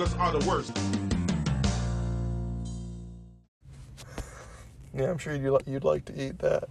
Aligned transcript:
burgers 0.00 0.14
are 0.18 0.32
the 0.32 0.48
worst. 0.48 0.76
Yeah, 4.94 5.10
I'm 5.10 5.18
sure 5.18 5.34
you'd, 5.34 5.52
li- 5.52 5.60
you'd 5.66 5.84
like 5.84 6.06
to 6.06 6.20
eat 6.20 6.38
that. 6.38 6.64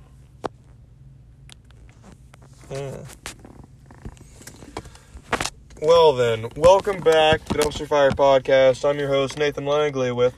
Yeah. 2.72 2.98
Well 5.82 6.14
then, 6.14 6.50
welcome 6.56 7.00
back 7.02 7.46
to 7.46 7.54
the 7.54 7.60
Dumpster 7.60 7.88
Fire 7.88 8.12
Podcast. 8.12 8.88
I'm 8.88 9.00
your 9.00 9.08
host 9.08 9.38
Nathan 9.38 9.66
Langley 9.66 10.12
with 10.12 10.36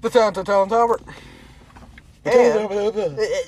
The 0.00 0.10
talented 0.10 0.46
talent 0.46 0.72
Albert. 0.72 1.02
And, 2.24 2.70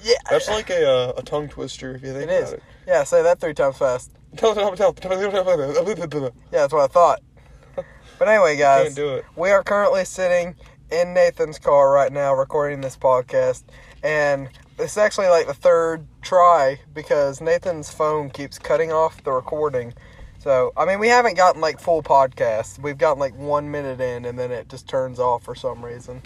yeah, 0.02 0.14
That's 0.30 0.48
like 0.48 0.70
a 0.70 0.88
uh, 0.88 1.12
a 1.19 1.23
tongue 1.23 1.48
twister 1.48 1.95
if 1.95 2.02
you 2.02 2.12
think 2.12 2.30
it 2.30 2.38
about 2.38 2.42
is. 2.42 2.52
it. 2.52 2.62
Yeah, 2.87 3.05
say 3.05 3.23
that 3.23 3.41
three 3.41 3.55
times 3.55 3.77
fast. 3.78 4.12
Yeah, 4.41 4.55
that's 6.52 6.73
what 6.73 6.82
I 6.82 6.87
thought. 6.87 7.20
But 8.22 8.28
anyway, 8.28 8.56
guys, 8.56 8.84
Can't 8.84 8.94
do 8.94 9.14
it. 9.14 9.24
we 9.34 9.50
are 9.50 9.64
currently 9.64 10.04
sitting 10.04 10.54
in 10.92 11.12
Nathan's 11.12 11.58
car 11.58 11.90
right 11.90 12.12
now 12.12 12.32
recording 12.34 12.80
this 12.80 12.96
podcast, 12.96 13.64
and 14.04 14.48
it's 14.78 14.96
actually 14.96 15.26
like 15.26 15.48
the 15.48 15.54
third 15.54 16.06
try 16.20 16.78
because 16.95 17.40
Nathan's 17.40 17.90
phone 17.92 18.30
keeps 18.30 18.60
cutting 18.60 18.92
off 18.92 19.24
the 19.24 19.32
recording. 19.32 19.92
So, 20.38 20.72
I 20.76 20.84
mean, 20.84 21.00
we 21.00 21.08
haven't 21.08 21.36
gotten 21.36 21.60
like 21.60 21.80
full 21.80 22.00
podcasts. 22.00 22.78
We've 22.78 22.96
gotten 22.96 23.18
like 23.18 23.36
one 23.36 23.72
minute 23.72 24.00
in, 24.00 24.24
and 24.24 24.38
then 24.38 24.52
it 24.52 24.68
just 24.68 24.86
turns 24.88 25.18
off 25.18 25.42
for 25.42 25.56
some 25.56 25.84
reason. 25.84 26.23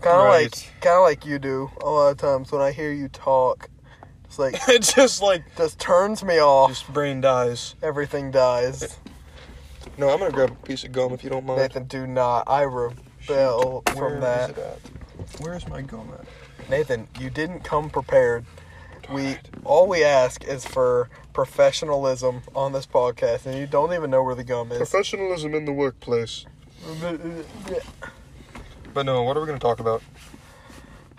Kind 0.00 0.16
of 0.16 0.24
Right. 0.24 0.44
like, 0.44 0.80
kind 0.80 0.96
of 0.96 1.02
like 1.02 1.26
you 1.26 1.38
do 1.38 1.70
a 1.82 1.90
lot 1.90 2.12
of 2.12 2.16
times 2.16 2.50
when 2.50 2.62
I 2.62 2.72
hear 2.72 2.90
you 2.90 3.08
talk. 3.08 3.68
It's 4.24 4.38
like 4.38 4.54
It 4.68 4.80
just 4.96 5.20
like 5.20 5.42
just 5.54 5.78
turns 5.78 6.24
me 6.24 6.40
off. 6.40 6.70
just 6.70 6.90
brain 6.90 7.20
dies. 7.20 7.74
Everything 7.82 8.30
dies. 8.30 8.96
No, 9.98 10.08
I'm 10.10 10.18
gonna 10.18 10.30
grab 10.30 10.50
a 10.50 10.66
piece 10.66 10.84
of 10.84 10.92
gum 10.92 11.12
if 11.12 11.22
you 11.22 11.30
don't 11.30 11.44
mind. 11.44 11.60
Nathan, 11.60 11.84
do 11.84 12.06
not. 12.06 12.44
I 12.46 12.62
rebel 12.62 13.82
Where 13.84 13.96
from 13.96 14.14
is 14.14 14.20
that. 14.20 14.50
it 14.50 14.58
at? 14.58 14.78
Where's 15.40 15.68
my 15.68 15.82
gum 15.82 16.10
at? 16.18 16.70
Nathan, 16.70 17.08
you 17.20 17.30
didn't 17.30 17.60
come 17.60 17.90
prepared. 17.90 18.44
We 19.12 19.36
all 19.64 19.86
we 19.88 20.02
ask 20.04 20.44
is 20.44 20.64
for 20.64 21.10
professionalism 21.32 22.42
on 22.54 22.72
this 22.72 22.86
podcast, 22.86 23.46
and 23.46 23.58
you 23.58 23.66
don't 23.66 23.92
even 23.92 24.10
know 24.10 24.22
where 24.22 24.34
the 24.34 24.44
gum 24.44 24.72
is. 24.72 24.78
Professionalism 24.78 25.54
in 25.54 25.64
the 25.64 25.72
workplace. 25.72 26.46
But 28.94 29.06
no, 29.06 29.22
what 29.22 29.36
are 29.36 29.40
we 29.40 29.46
gonna 29.46 29.58
talk 29.58 29.80
about? 29.80 30.02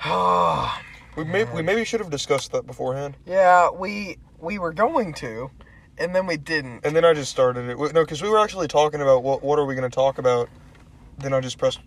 We 1.16 1.24
may, 1.24 1.44
we 1.44 1.62
maybe 1.62 1.86
should 1.86 2.00
have 2.00 2.10
discussed 2.10 2.54
that 2.54 2.66
beforehand, 2.66 3.16
yeah, 3.28 3.70
we 3.70 4.18
we 4.40 4.58
were 4.58 4.74
going 4.74 5.14
to, 5.16 5.52
and 5.98 6.16
then 6.16 6.26
we 6.26 6.38
didn't. 6.38 6.86
and 6.86 6.96
then 6.96 7.06
I 7.06 7.14
just 7.14 7.32
started 7.32 7.70
it. 7.70 7.78
No, 7.78 8.04
because 8.04 8.22
we 8.22 8.30
were 8.30 8.40
actually 8.40 8.68
talking 8.68 9.02
about 9.02 9.24
what 9.24 9.44
what 9.44 9.60
are 9.60 9.66
we 9.66 9.76
gonna 9.76 9.90
talk 9.90 10.18
about. 10.18 10.50
Then 11.18 11.34
I 11.34 11.40
just 11.42 11.58
pressed 11.58 11.80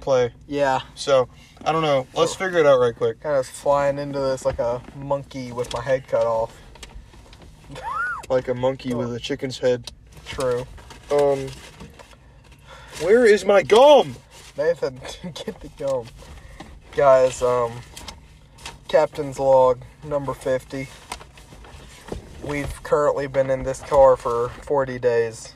play. 0.00 0.32
Yeah, 0.46 0.80
So 0.94 1.28
I 1.64 1.72
don't 1.72 1.82
know. 1.82 2.06
Let's 2.14 2.34
figure 2.34 2.58
it 2.58 2.66
out 2.66 2.78
right 2.78 2.94
quick. 2.94 3.20
kind 3.20 3.36
of 3.36 3.46
flying 3.46 3.98
into 3.98 4.20
this 4.20 4.44
like 4.44 4.58
a 4.58 4.80
monkey 4.94 5.50
with 5.52 5.72
my 5.72 5.80
head 5.80 6.06
cut 6.08 6.26
off. 6.26 6.54
Like 8.28 8.48
a 8.48 8.54
monkey 8.54 8.92
with 8.92 9.14
a 9.14 9.20
chicken's 9.20 9.58
head. 9.60 9.92
True, 10.26 10.66
Um, 11.12 11.46
where 13.00 13.24
is 13.24 13.44
my 13.44 13.62
gum? 13.62 14.16
Nathan, 14.58 14.96
get 15.22 15.60
the 15.60 15.68
gum, 15.78 16.06
guys. 16.96 17.40
Um, 17.40 17.70
captain's 18.88 19.38
log 19.38 19.80
number 20.02 20.34
fifty. 20.34 20.88
We've 22.46 22.80
currently 22.84 23.26
been 23.26 23.50
in 23.50 23.64
this 23.64 23.80
car 23.80 24.16
for 24.16 24.50
40 24.50 25.00
days. 25.00 25.54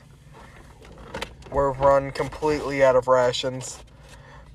We've 1.45 1.79
run 1.79 2.11
completely 2.11 2.83
out 2.83 2.97
of 2.97 3.07
rations. 3.07 3.81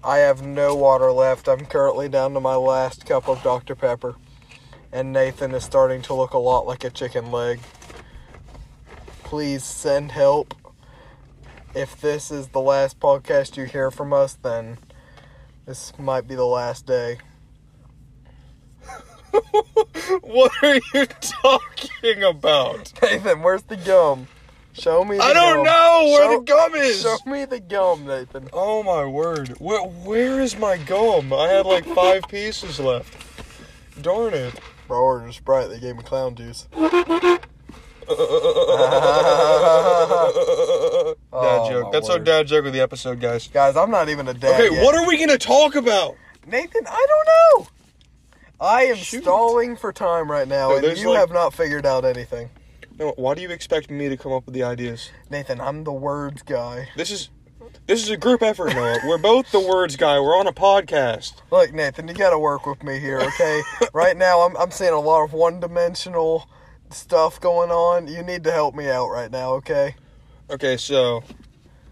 I 0.05 0.19
have 0.19 0.43
no 0.43 0.77
water 0.77 1.11
left. 1.13 1.49
I'm 1.49 1.65
currently 1.65 2.11
down 2.11 2.35
to 2.35 2.41
my 2.41 2.55
last 2.55 3.07
cup 3.07 3.27
of 3.27 3.43
Dr. 3.43 3.75
Pepper. 3.75 4.17
And 4.93 5.15
Nathan 5.15 5.55
is 5.55 5.65
starting 5.65 6.03
to 6.03 6.13
look 6.13 6.35
a 6.35 6.39
lot 6.39 6.67
like 6.67 6.85
a 6.85 6.91
chicken 6.91 7.33
leg. 7.33 7.59
Please 9.25 9.65
send 9.65 10.13
help. 10.13 10.55
If 11.75 11.99
this 11.99 12.31
is 12.31 12.49
the 12.49 12.61
last 12.61 13.01
podcast 13.01 13.57
you 13.57 13.65
hear 13.65 13.91
from 13.91 14.13
us, 14.13 14.35
then 14.35 14.77
this 15.65 15.91
might 15.99 16.29
be 16.29 16.35
the 16.35 16.45
last 16.45 16.85
day. 16.85 17.17
What 20.27 20.53
are 20.63 20.77
you 20.95 21.07
talking 21.21 22.23
about? 22.23 22.93
Nathan, 23.03 23.43
where's 23.43 23.63
the 23.65 23.77
gum? 23.77 24.29
Show 24.73 25.05
me 25.05 25.17
the 25.17 25.23
I 25.23 25.33
don't 25.33 25.57
gum. 25.57 25.65
know 25.65 26.03
where 26.13 26.25
Show- 26.33 26.39
the 26.39 26.45
gum 26.45 26.75
is. 26.75 27.03
Show 27.03 27.17
me 27.27 27.45
the 27.47 27.61
gum, 27.61 28.05
Nathan. 28.07 28.49
Oh 28.53 28.83
my 28.83 29.07
word. 29.07 29.49
Where, 29.59 29.81
where 29.83 30.41
is 30.41 30.57
my 30.59 30.77
gum? 30.77 31.33
I 31.33 31.49
had 31.49 31.65
like 31.67 31.87
five 31.87 32.23
pieces 32.29 32.79
left. 32.79 33.15
Darn 34.03 34.35
it. 34.35 34.55
Bro 34.87 34.99
ordered 35.01 35.29
a 35.29 35.33
Sprite. 35.33 35.71
They 35.71 35.81
gave 35.81 35.97
me 35.97 36.03
clown 36.03 36.35
juice. 36.35 36.69
dad 36.77 37.41
Oh, 41.33 41.69
joke. 41.71 41.85
my 41.85 41.91
That's 41.93 42.09
our 42.09 42.19
dad 42.19 42.47
joke 42.47 42.67
of 42.67 42.73
the 42.73 42.81
episode, 42.81 43.21
guys. 43.21 43.49
Guys, 43.49 43.77
I'm 43.77 43.91
not 43.91 44.09
even 44.09 44.29
a 44.29 44.35
dad. 44.35 44.61
Okay, 44.61 44.75
yet. 44.75 44.85
what 44.85 44.95
are 44.95 45.07
we 45.07 45.19
gonna 45.19 45.39
talk 45.39 45.75
about? 45.75 46.15
Nathan, 46.47 46.87
I 46.87 47.07
don't 47.09 47.27
know. 47.65 47.69
I 48.61 48.85
am 48.85 48.97
Shoot. 48.97 49.23
stalling 49.23 49.77
for 49.77 49.93
time 49.93 50.31
right 50.31 50.49
now, 50.49 50.71
No, 50.71 50.77
and 50.77 50.99
you 50.99 51.11
like- 51.11 51.19
have 51.19 51.31
not 51.31 51.53
figured 51.55 51.85
out 51.87 52.05
anything. 52.05 52.51
No, 52.99 53.13
why 53.17 53.35
do 53.35 53.43
you 53.43 53.51
expect 53.51 53.91
me 53.91 54.09
to 54.09 54.17
come 54.17 54.33
up 54.33 54.47
with 54.47 54.55
the 54.55 54.63
ideas? 54.63 55.11
Nathan, 55.29 55.61
I'm 55.61 55.85
the 55.85 55.93
words 55.93 56.43
guy. 56.43 56.89
This 56.97 57.11
is 57.11 57.29
this 57.87 58.03
is 58.03 58.09
a 58.11 58.17
group 58.17 58.43
effort, 58.43 58.75
Noah. 58.75 58.99
We're 59.07 59.19
both 59.19 59.53
the 59.53 59.61
words 59.61 59.97
guy. 59.97 60.19
We're 60.19 60.37
on 60.39 60.47
a 60.47 60.53
podcast. 60.53 61.35
Look, 61.53 61.73
Nathan, 61.75 62.09
you 62.09 62.15
got 62.15 62.31
to 62.31 62.39
work 62.39 62.67
with 62.67 62.83
me 62.83 62.99
here, 62.99 63.21
okay? 63.21 63.61
right 63.93 64.17
now, 64.17 64.41
I'm 64.41 64.57
I'm 64.57 64.71
seeing 64.71 64.95
a 64.95 64.99
lot 65.01 65.23
of 65.25 65.33
one-dimensional 65.35 66.49
stuff 66.91 67.39
going 67.41 67.71
on. 67.71 68.09
You 68.09 68.23
need 68.23 68.43
to 68.45 68.53
help 68.53 68.75
me 68.75 68.89
out 68.89 69.09
right 69.11 69.31
now, 69.31 69.53
okay? 69.55 69.95
Okay, 70.51 70.77
so 70.79 71.23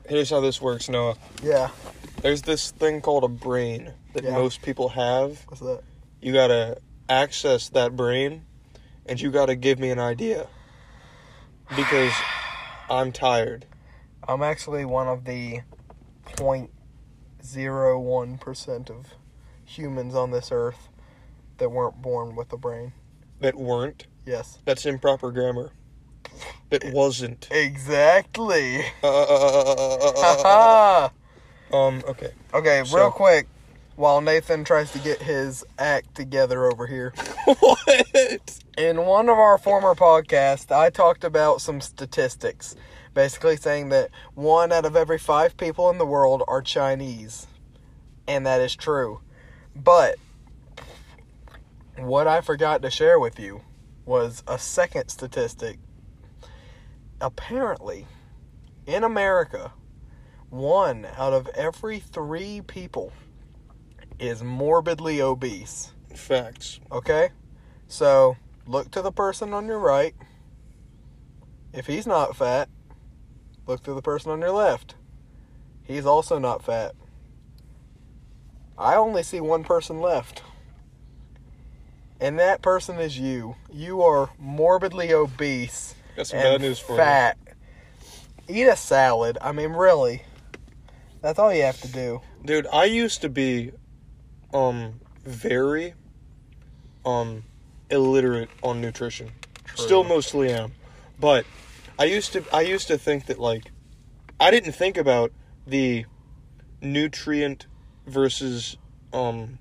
here's 0.08 0.30
how 0.30 0.40
this 0.40 0.60
works, 0.62 0.88
Noah. 0.88 1.16
Yeah. 1.42 1.68
There's 2.22 2.42
this 2.42 2.70
thing 2.70 3.00
called 3.02 3.24
a 3.24 3.28
brain 3.28 3.92
that 4.14 4.24
Yeah. 4.24 4.30
most 4.32 4.62
people 4.62 4.88
have. 4.90 5.44
What's 5.48 5.60
that? 5.60 5.82
You 6.24 6.32
gotta 6.32 6.78
access 7.06 7.68
that 7.68 7.94
brain, 7.96 8.46
and 9.04 9.20
you 9.20 9.30
gotta 9.30 9.54
give 9.54 9.78
me 9.78 9.90
an 9.90 9.98
idea. 9.98 10.46
Because 11.76 12.14
I'm 12.88 13.12
tired. 13.12 13.66
I'm 14.26 14.42
actually 14.42 14.86
one 14.86 15.06
of 15.06 15.26
the 15.26 15.60
0.01% 16.38 18.90
of 18.90 19.06
humans 19.66 20.14
on 20.14 20.30
this 20.30 20.48
earth 20.50 20.88
that 21.58 21.70
weren't 21.70 22.00
born 22.00 22.36
with 22.36 22.50
a 22.54 22.56
brain. 22.56 22.94
That 23.40 23.56
weren't. 23.56 24.06
Yes. 24.24 24.60
That's 24.64 24.86
improper 24.86 25.30
grammar. 25.30 25.72
That 26.70 26.84
wasn't. 26.94 27.48
Exactly. 27.50 28.82
Uh, 29.02 31.10
um. 31.70 32.02
Okay. 32.08 32.30
okay, 32.54 32.82
So- 32.86 32.96
real 32.96 33.10
quick, 33.10 33.46
while 33.96 34.20
Nathan 34.20 34.64
tries 34.64 34.90
to 34.92 34.98
get 34.98 35.22
his 35.22 35.64
act 35.78 36.14
together 36.14 36.66
over 36.66 36.86
here. 36.86 37.12
what? 37.44 38.60
In 38.76 39.04
one 39.04 39.28
of 39.28 39.38
our 39.38 39.58
former 39.58 39.94
podcasts, 39.94 40.74
I 40.74 40.90
talked 40.90 41.22
about 41.22 41.60
some 41.60 41.80
statistics, 41.80 42.74
basically 43.12 43.56
saying 43.56 43.90
that 43.90 44.10
one 44.34 44.72
out 44.72 44.84
of 44.84 44.96
every 44.96 45.18
five 45.18 45.56
people 45.56 45.90
in 45.90 45.98
the 45.98 46.06
world 46.06 46.42
are 46.48 46.60
Chinese. 46.60 47.46
And 48.26 48.44
that 48.46 48.60
is 48.60 48.74
true. 48.74 49.20
But 49.76 50.16
what 51.96 52.26
I 52.26 52.40
forgot 52.40 52.82
to 52.82 52.90
share 52.90 53.20
with 53.20 53.38
you 53.38 53.60
was 54.04 54.42
a 54.48 54.58
second 54.58 55.08
statistic. 55.08 55.78
Apparently, 57.20 58.06
in 58.86 59.04
America, 59.04 59.72
one 60.50 61.06
out 61.16 61.32
of 61.32 61.48
every 61.48 62.00
three 62.00 62.60
people 62.60 63.12
is 64.18 64.42
morbidly 64.42 65.20
obese. 65.20 65.92
Facts. 66.14 66.80
Okay? 66.90 67.30
So, 67.88 68.36
look 68.66 68.90
to 68.92 69.02
the 69.02 69.12
person 69.12 69.52
on 69.52 69.66
your 69.66 69.78
right. 69.78 70.14
If 71.72 71.86
he's 71.86 72.06
not 72.06 72.36
fat, 72.36 72.68
look 73.66 73.82
to 73.84 73.94
the 73.94 74.02
person 74.02 74.30
on 74.30 74.40
your 74.40 74.52
left. 74.52 74.94
He's 75.82 76.06
also 76.06 76.38
not 76.38 76.64
fat. 76.64 76.94
I 78.78 78.96
only 78.96 79.22
see 79.22 79.40
one 79.40 79.64
person 79.64 80.00
left. 80.00 80.42
And 82.20 82.38
that 82.38 82.62
person 82.62 82.98
is 82.98 83.18
you. 83.18 83.56
You 83.72 84.02
are 84.02 84.30
morbidly 84.38 85.12
obese 85.12 85.94
Got 86.16 86.28
some 86.28 86.38
and 86.38 86.54
bad 86.54 86.60
news 86.60 86.78
for 86.78 86.96
fat. 86.96 87.36
Eat 88.48 88.66
a 88.66 88.76
salad. 88.76 89.38
I 89.40 89.52
mean, 89.52 89.72
really. 89.72 90.22
That's 91.22 91.38
all 91.38 91.52
you 91.52 91.62
have 91.62 91.80
to 91.80 91.88
do. 91.88 92.20
dude. 92.44 92.66
I 92.72 92.84
used 92.84 93.22
to 93.22 93.28
be, 93.28 93.72
um, 94.54 95.00
very, 95.24 95.94
um, 97.04 97.44
illiterate 97.90 98.48
on 98.62 98.80
nutrition. 98.80 99.30
True. 99.64 99.84
Still 99.84 100.04
mostly 100.04 100.50
am, 100.52 100.72
but 101.18 101.44
I 101.98 102.04
used 102.04 102.32
to. 102.32 102.44
I 102.52 102.62
used 102.62 102.86
to 102.88 102.96
think 102.96 103.26
that 103.26 103.38
like, 103.38 103.70
I 104.40 104.50
didn't 104.50 104.72
think 104.72 104.96
about 104.96 105.32
the 105.66 106.06
nutrient 106.80 107.66
versus 108.06 108.76
um 109.12 109.58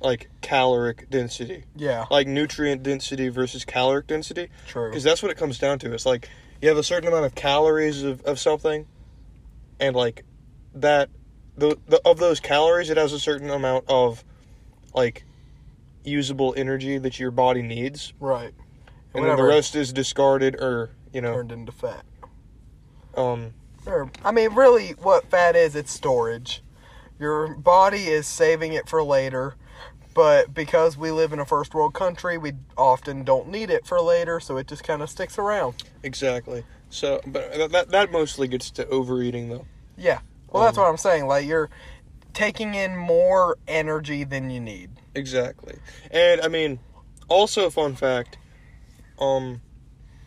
like 0.00 0.28
caloric 0.42 1.08
density. 1.10 1.64
Yeah, 1.74 2.04
Like 2.10 2.26
nutrient 2.26 2.82
density 2.82 3.28
versus 3.28 3.64
caloric 3.64 4.06
density. 4.06 4.48
true. 4.66 4.90
Because 4.90 5.02
that's 5.02 5.22
what 5.22 5.30
it 5.30 5.36
comes 5.38 5.58
down 5.58 5.78
to. 5.80 5.92
It's 5.94 6.04
like 6.06 6.28
you 6.60 6.68
have 6.68 6.76
a 6.78 6.82
certain 6.82 7.08
amount 7.08 7.24
of 7.24 7.34
calories 7.34 8.02
of, 8.02 8.20
of 8.22 8.38
something, 8.38 8.86
and 9.80 9.96
like 9.96 10.24
that, 10.74 11.08
the, 11.56 11.78
the 11.88 12.00
of 12.04 12.18
those 12.18 12.40
calories, 12.40 12.90
it 12.90 12.96
has 12.96 13.12
a 13.12 13.18
certain 13.18 13.50
amount 13.50 13.84
of 13.88 14.24
like 14.94 15.24
usable 16.04 16.54
energy 16.56 16.98
that 16.98 17.18
your 17.18 17.30
body 17.30 17.62
needs, 17.62 18.12
Right. 18.20 18.52
and 19.14 19.24
then 19.24 19.36
the 19.36 19.42
rest 19.42 19.74
is 19.74 19.92
discarded 19.92 20.56
or 20.60 20.90
you 21.12 21.20
know, 21.20 21.32
turned 21.34 21.52
into 21.52 21.72
fat. 21.72 22.04
um, 23.16 23.54
Or, 23.86 24.10
I 24.24 24.32
mean, 24.32 24.54
really, 24.54 24.90
what 25.02 25.30
fat 25.30 25.56
is, 25.56 25.74
it's 25.76 25.92
storage. 25.92 26.62
Your 27.18 27.54
body 27.54 28.04
is 28.08 28.26
saving 28.26 28.72
it 28.72 28.88
for 28.88 29.02
later, 29.02 29.54
but 30.14 30.52
because 30.52 30.96
we 30.96 31.10
live 31.10 31.32
in 31.32 31.38
a 31.38 31.44
first 31.46 31.74
world 31.74 31.94
country, 31.94 32.36
we 32.38 32.52
often 32.76 33.24
don't 33.24 33.48
need 33.48 33.70
it 33.70 33.86
for 33.86 34.00
later, 34.00 34.40
so 34.40 34.56
it 34.56 34.66
just 34.66 34.82
kind 34.84 35.00
of 35.02 35.08
sticks 35.10 35.38
around. 35.38 35.84
exactly. 36.02 36.64
So, 36.90 37.20
but 37.26 37.52
that- 37.56 37.72
that 37.72 37.88
that 37.90 38.12
mostly 38.12 38.46
gets 38.46 38.70
to 38.72 38.86
overeating 38.88 39.48
though. 39.48 39.66
Yeah. 39.96 40.20
Well, 40.54 40.62
that's 40.62 40.78
Um, 40.78 40.84
what 40.84 40.90
I'm 40.90 40.96
saying. 40.96 41.26
Like, 41.26 41.46
you're 41.46 41.68
taking 42.32 42.74
in 42.76 42.96
more 42.96 43.58
energy 43.66 44.22
than 44.22 44.50
you 44.50 44.60
need. 44.60 44.90
Exactly. 45.16 45.74
And 46.12 46.40
I 46.40 46.46
mean, 46.48 46.78
also 47.28 47.70
fun 47.70 47.96
fact, 47.96 48.38
um 49.18 49.60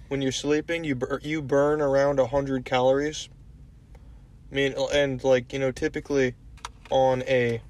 when 0.10 0.22
you're 0.22 0.34
sleeping, 0.34 0.84
you 0.84 0.96
bur- 0.96 1.22
you 1.24 1.42
burn 1.42 1.82
around 1.82 2.20
100 2.20 2.66
calories. 2.66 3.30
I 4.52 4.56
mean, 4.56 4.74
and 4.94 5.24
like, 5.24 5.54
you 5.54 5.60
know, 5.60 5.72
typically 5.72 6.36
on 6.90 7.24
a 7.24 7.62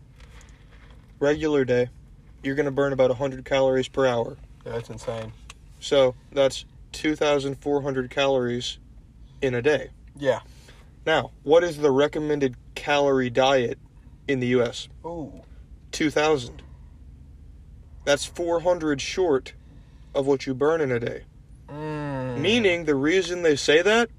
regular 1.20 1.64
day, 1.64 1.90
you're 2.44 2.56
going 2.56 2.66
to 2.66 2.72
burn 2.72 2.94
about 2.94 3.10
100 3.10 3.46
calories 3.46 3.88
per 3.88 4.06
hour. 4.06 4.38
That's 4.64 4.90
insane. 4.90 5.34
So, 5.80 6.16
that's 6.32 6.66
2400 6.92 8.10
calories 8.12 8.78
in 9.42 9.56
a 9.56 9.62
day. 9.62 9.90
Yeah. 10.16 10.42
Now, 11.08 11.32
what 11.44 11.64
is 11.64 11.78
the 11.78 11.90
recommended 11.90 12.58
calorie 12.76 13.30
diet 13.30 13.80
in 14.28 14.42
the 14.42 14.48
US? 14.48 14.90
Ooh. 15.06 15.42
2000. 15.94 16.62
That's 18.04 18.26
400 18.26 19.00
short 19.00 19.54
of 20.14 20.28
what 20.28 20.46
you 20.46 20.54
burn 20.54 20.82
in 20.82 20.92
a 20.92 21.00
day. 21.00 21.24
Mm. 21.70 22.40
Meaning, 22.40 22.84
the 22.84 22.96
reason 22.96 23.42
they 23.42 23.56
say 23.56 23.82
that 23.82 24.10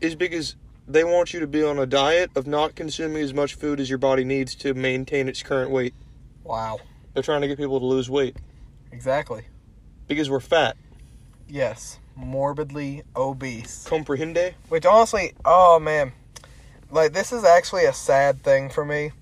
is 0.00 0.14
because 0.14 0.56
they 0.86 1.04
want 1.04 1.34
you 1.34 1.40
to 1.40 1.46
be 1.46 1.62
on 1.62 1.78
a 1.78 1.84
diet 1.84 2.30
of 2.34 2.46
not 2.46 2.74
consuming 2.74 3.22
as 3.22 3.34
much 3.34 3.54
food 3.54 3.78
as 3.78 3.90
your 3.90 3.98
body 3.98 4.24
needs 4.24 4.54
to 4.54 4.72
maintain 4.72 5.28
its 5.28 5.42
current 5.42 5.70
weight. 5.70 5.92
Wow. 6.44 6.80
They're 7.12 7.22
trying 7.22 7.42
to 7.42 7.48
get 7.48 7.58
people 7.58 7.78
to 7.78 7.84
lose 7.84 8.08
weight 8.08 8.36
Exactly. 8.90 9.44
because 10.06 10.30
we're 10.30 10.40
fat. 10.40 10.78
Yes. 11.46 11.98
Morbidly 12.18 13.02
obese. 13.14 13.86
Comprehende? 13.86 14.54
Which 14.70 14.86
honestly, 14.86 15.34
oh 15.44 15.78
man, 15.78 16.12
like 16.90 17.12
this 17.12 17.32
is 17.32 17.44
actually 17.44 17.84
a 17.84 17.92
sad 17.92 18.42
thing 18.42 18.70
for 18.70 18.84
me. 18.84 19.12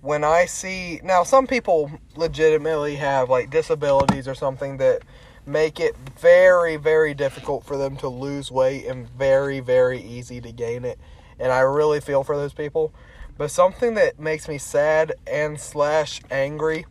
When 0.00 0.22
I 0.22 0.46
see 0.46 1.00
now, 1.02 1.24
some 1.24 1.46
people 1.46 1.90
legitimately 2.16 2.96
have 2.96 3.28
like 3.28 3.50
disabilities 3.50 4.28
or 4.28 4.34
something 4.34 4.76
that 4.76 5.02
make 5.44 5.80
it 5.80 5.96
very, 6.18 6.76
very 6.76 7.14
difficult 7.14 7.64
for 7.64 7.76
them 7.76 7.96
to 7.96 8.08
lose 8.08 8.50
weight 8.50 8.86
and 8.86 9.08
very, 9.08 9.60
very 9.60 10.00
easy 10.00 10.40
to 10.40 10.52
gain 10.52 10.84
it. 10.84 10.98
And 11.40 11.50
I 11.50 11.60
really 11.60 12.00
feel 12.00 12.22
for 12.22 12.36
those 12.36 12.52
people. 12.52 12.92
But 13.36 13.50
something 13.50 13.94
that 13.94 14.18
makes 14.18 14.48
me 14.48 14.58
sad 14.58 15.12
and 15.26 15.60
slash 15.60 16.20
angry 16.30 16.86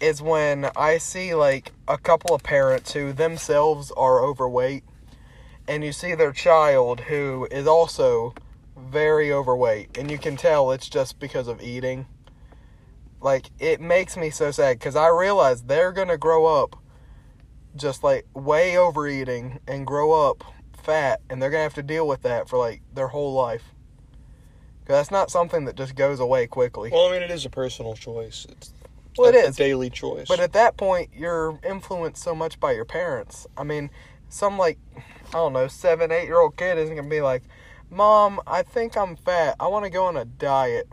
is 0.00 0.22
when 0.22 0.70
I 0.76 0.98
see 0.98 1.34
like 1.34 1.72
a 1.88 1.98
couple 1.98 2.34
of 2.34 2.42
parents 2.42 2.92
who 2.92 3.12
themselves 3.12 3.90
are 3.96 4.22
overweight 4.22 4.84
and 5.68 5.84
you 5.84 5.92
see 5.92 6.14
their 6.14 6.32
child 6.32 7.00
who 7.00 7.46
is 7.50 7.66
also 7.66 8.34
very 8.90 9.32
overweight 9.32 9.96
and 9.98 10.10
you 10.10 10.18
can 10.18 10.36
tell 10.36 10.70
it's 10.72 10.88
just 10.88 11.18
because 11.18 11.48
of 11.48 11.60
eating 11.62 12.06
like 13.20 13.50
it 13.58 13.80
makes 13.80 14.16
me 14.16 14.30
so 14.30 14.50
sad 14.50 14.78
because 14.78 14.96
i 14.96 15.08
realize 15.08 15.62
they're 15.62 15.92
gonna 15.92 16.16
grow 16.16 16.46
up 16.46 16.76
just 17.76 18.02
like 18.02 18.26
way 18.34 18.76
overeating 18.76 19.60
and 19.68 19.86
grow 19.86 20.12
up 20.28 20.42
fat 20.82 21.20
and 21.28 21.40
they're 21.42 21.50
gonna 21.50 21.62
have 21.62 21.74
to 21.74 21.82
deal 21.82 22.06
with 22.08 22.22
that 22.22 22.48
for 22.48 22.58
like 22.58 22.82
their 22.94 23.08
whole 23.08 23.32
life 23.32 23.74
'Cause 24.86 24.96
that's 24.96 25.10
not 25.12 25.30
something 25.30 25.66
that 25.66 25.76
just 25.76 25.94
goes 25.94 26.18
away 26.18 26.48
quickly 26.48 26.90
Well, 26.90 27.06
I 27.08 27.12
mean, 27.12 27.22
it 27.22 27.30
is 27.30 27.44
a 27.44 27.50
personal 27.50 27.94
choice. 27.94 28.44
It's 28.50 28.72
well 29.16 29.28
it 29.28 29.36
a, 29.36 29.48
a 29.48 29.52
daily 29.52 29.88
choice. 29.88 30.26
But 30.26 30.40
at 30.40 30.52
that 30.54 30.76
point, 30.76 31.10
you're 31.14 31.60
influenced 31.64 32.20
so 32.22 32.34
much 32.34 32.58
by 32.58 32.72
your 32.72 32.84
parents. 32.84 33.46
I 33.56 33.62
mean, 33.62 33.90
some 34.28 34.58
like, 34.58 34.78
I 35.28 35.32
don't 35.34 35.52
know, 35.52 35.68
seven, 35.68 36.10
eight 36.10 36.24
year 36.24 36.40
old 36.40 36.56
kid 36.56 36.76
isn't 36.78 36.94
going 36.96 37.08
to 37.08 37.14
be 37.14 37.20
like, 37.20 37.44
Mom, 37.90 38.40
I 38.46 38.62
think 38.62 38.96
I'm 38.96 39.16
fat. 39.16 39.56
I 39.58 39.66
want 39.66 39.84
to 39.84 39.90
go 39.90 40.04
on 40.06 40.16
a 40.16 40.24
diet. 40.24 40.88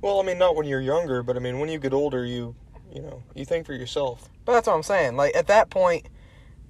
well, 0.00 0.20
I 0.20 0.24
mean, 0.24 0.38
not 0.38 0.54
when 0.54 0.66
you're 0.66 0.80
younger, 0.80 1.22
but 1.22 1.36
I 1.36 1.40
mean, 1.40 1.58
when 1.58 1.68
you 1.68 1.78
get 1.78 1.92
older, 1.92 2.24
you, 2.24 2.54
you 2.94 3.02
know, 3.02 3.22
you 3.34 3.44
think 3.44 3.66
for 3.66 3.74
yourself. 3.74 4.28
But 4.44 4.52
that's 4.52 4.68
what 4.68 4.74
I'm 4.74 4.82
saying. 4.84 5.16
Like, 5.16 5.34
at 5.34 5.48
that 5.48 5.70
point, 5.70 6.08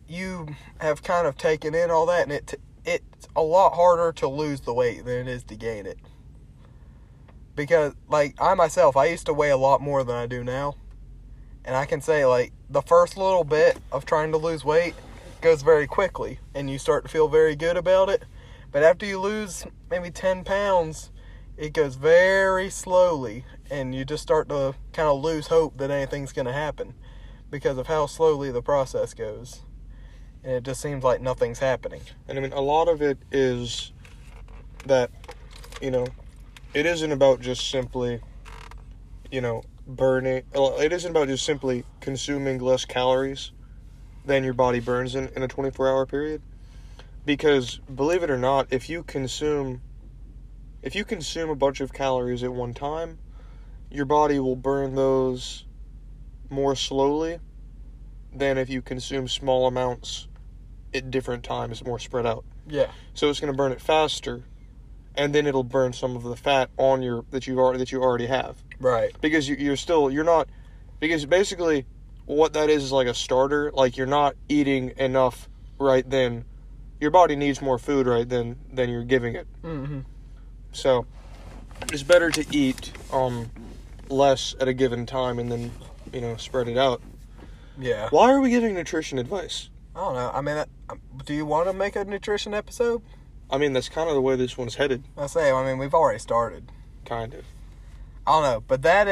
you 0.08 0.48
have 0.80 1.02
kind 1.02 1.26
of 1.26 1.36
taken 1.36 1.74
in 1.74 1.90
all 1.90 2.06
that, 2.06 2.22
and 2.22 2.32
it 2.32 2.54
it's 2.86 3.26
a 3.34 3.42
lot 3.42 3.74
harder 3.74 4.12
to 4.12 4.28
lose 4.28 4.60
the 4.60 4.72
weight 4.72 5.04
than 5.04 5.26
it 5.26 5.28
is 5.28 5.42
to 5.44 5.56
gain 5.56 5.86
it. 5.86 5.98
Because, 7.56 7.94
like, 8.08 8.40
I 8.40 8.54
myself, 8.54 8.96
I 8.96 9.06
used 9.06 9.26
to 9.26 9.34
weigh 9.34 9.50
a 9.50 9.56
lot 9.56 9.80
more 9.80 10.04
than 10.04 10.14
I 10.14 10.26
do 10.26 10.44
now. 10.44 10.76
And 11.64 11.74
I 11.74 11.84
can 11.84 12.00
say, 12.00 12.24
like, 12.24 12.52
the 12.70 12.82
first 12.82 13.16
little 13.16 13.42
bit 13.42 13.78
of 13.90 14.06
trying 14.06 14.30
to 14.32 14.38
lose 14.38 14.64
weight 14.64 14.94
goes 15.40 15.62
very 15.62 15.88
quickly, 15.88 16.38
and 16.54 16.70
you 16.70 16.78
start 16.78 17.04
to 17.04 17.10
feel 17.10 17.28
very 17.28 17.56
good 17.56 17.76
about 17.76 18.08
it. 18.08 18.22
But 18.76 18.82
after 18.82 19.06
you 19.06 19.18
lose 19.18 19.64
maybe 19.90 20.10
10 20.10 20.44
pounds, 20.44 21.10
it 21.56 21.72
goes 21.72 21.94
very 21.94 22.68
slowly, 22.68 23.46
and 23.70 23.94
you 23.94 24.04
just 24.04 24.22
start 24.22 24.50
to 24.50 24.74
kind 24.92 25.08
of 25.08 25.22
lose 25.22 25.46
hope 25.46 25.78
that 25.78 25.90
anything's 25.90 26.34
going 26.34 26.44
to 26.44 26.52
happen 26.52 26.92
because 27.50 27.78
of 27.78 27.86
how 27.86 28.04
slowly 28.04 28.50
the 28.50 28.60
process 28.60 29.14
goes. 29.14 29.62
And 30.44 30.52
it 30.52 30.62
just 30.62 30.82
seems 30.82 31.02
like 31.02 31.22
nothing's 31.22 31.58
happening. 31.58 32.02
And 32.28 32.38
I 32.38 32.42
mean, 32.42 32.52
a 32.52 32.60
lot 32.60 32.86
of 32.86 33.00
it 33.00 33.16
is 33.32 33.92
that, 34.84 35.10
you 35.80 35.90
know, 35.90 36.06
it 36.74 36.84
isn't 36.84 37.12
about 37.12 37.40
just 37.40 37.70
simply, 37.70 38.20
you 39.30 39.40
know, 39.40 39.62
burning. 39.86 40.42
It 40.54 40.92
isn't 40.92 41.10
about 41.10 41.28
just 41.28 41.46
simply 41.46 41.86
consuming 42.00 42.58
less 42.58 42.84
calories 42.84 43.52
than 44.26 44.44
your 44.44 44.52
body 44.52 44.80
burns 44.80 45.14
in, 45.14 45.28
in 45.28 45.42
a 45.42 45.48
24 45.48 45.88
hour 45.88 46.04
period. 46.04 46.42
Because, 47.26 47.80
believe 47.94 48.22
it 48.22 48.30
or 48.30 48.38
not, 48.38 48.68
if 48.70 48.88
you 48.88 49.02
consume. 49.02 49.82
If 50.82 50.94
you 50.94 51.04
consume 51.04 51.50
a 51.50 51.56
bunch 51.56 51.80
of 51.80 51.92
calories 51.92 52.44
at 52.44 52.52
one 52.52 52.72
time, 52.72 53.18
your 53.90 54.04
body 54.04 54.38
will 54.38 54.56
burn 54.56 54.94
those 54.94 55.64
more 56.48 56.76
slowly 56.76 57.40
than 58.32 58.56
if 58.56 58.70
you 58.70 58.82
consume 58.82 59.26
small 59.26 59.66
amounts 59.66 60.28
at 60.94 61.10
different 61.10 61.42
times, 61.42 61.84
more 61.84 61.98
spread 61.98 62.24
out. 62.24 62.44
Yeah. 62.68 62.90
So 63.14 63.28
it's 63.30 63.40
going 63.40 63.52
to 63.52 63.56
burn 63.56 63.72
it 63.72 63.80
faster, 63.80 64.44
and 65.16 65.34
then 65.34 65.46
it'll 65.46 65.64
burn 65.64 65.92
some 65.92 66.14
of 66.14 66.22
the 66.22 66.36
fat 66.36 66.70
on 66.76 67.02
your 67.02 67.24
that 67.30 67.46
you 67.46 67.58
already 67.58 67.78
that 67.78 67.90
you 67.90 68.02
already 68.02 68.26
have 68.26 68.62
Right. 68.78 69.12
because 69.20 69.48
you, 69.48 69.56
you're 69.56 69.76
still 69.76 70.10
you're 70.10 70.24
not 70.24 70.48
because 71.00 71.26
basically 71.26 71.86
what 72.26 72.52
that 72.52 72.70
is 72.70 72.84
is 72.84 72.92
like 72.92 73.06
a 73.06 73.14
starter. 73.14 73.72
Like 73.72 73.96
you're 73.96 74.06
not 74.06 74.36
eating 74.48 74.92
enough 74.98 75.48
right 75.78 76.08
then. 76.08 76.44
Your 77.00 77.10
body 77.10 77.36
needs 77.36 77.60
more 77.60 77.78
food 77.78 78.06
right 78.06 78.28
than 78.28 78.56
than 78.72 78.88
you're 78.90 79.04
giving 79.04 79.34
it. 79.34 79.46
Mm-hmm. 79.62 80.00
So 80.72 81.06
it's 81.92 82.02
better 82.02 82.30
to 82.30 82.44
eat 82.56 82.92
um 83.12 83.50
less 84.08 84.54
at 84.60 84.68
a 84.68 84.72
given 84.72 85.04
time 85.06 85.38
and 85.38 85.50
then 85.50 85.72
you 86.12 86.20
know 86.20 86.36
spread 86.36 86.68
it 86.68 86.78
out. 86.78 87.02
Yeah. 87.78 88.08
Why 88.10 88.30
are 88.32 88.40
we 88.40 88.50
giving 88.50 88.74
nutrition 88.74 89.18
advice? 89.18 89.68
I 89.94 90.00
don't 90.00 90.14
know. 90.14 90.30
I 90.32 90.40
mean, 90.40 90.56
uh, 90.56 90.94
do 91.24 91.34
you 91.34 91.44
want 91.46 91.68
to 91.68 91.72
make 91.72 91.96
a 91.96 92.04
nutrition 92.04 92.54
episode? 92.54 93.02
I 93.50 93.58
mean 93.58 93.72
that's 93.72 93.88
kind 93.88 94.08
of 94.08 94.14
the 94.14 94.20
way 94.20 94.36
this 94.36 94.56
one's 94.56 94.76
headed, 94.76 95.04
I 95.16 95.26
say. 95.26 95.52
I 95.52 95.64
mean, 95.64 95.78
we've 95.78 95.94
already 95.94 96.18
started. 96.18 96.72
kind 97.04 97.34
of. 97.34 97.44
I 98.26 98.32
don't 98.32 98.42
know, 98.42 98.60
but 98.66 98.82
that 98.82 99.08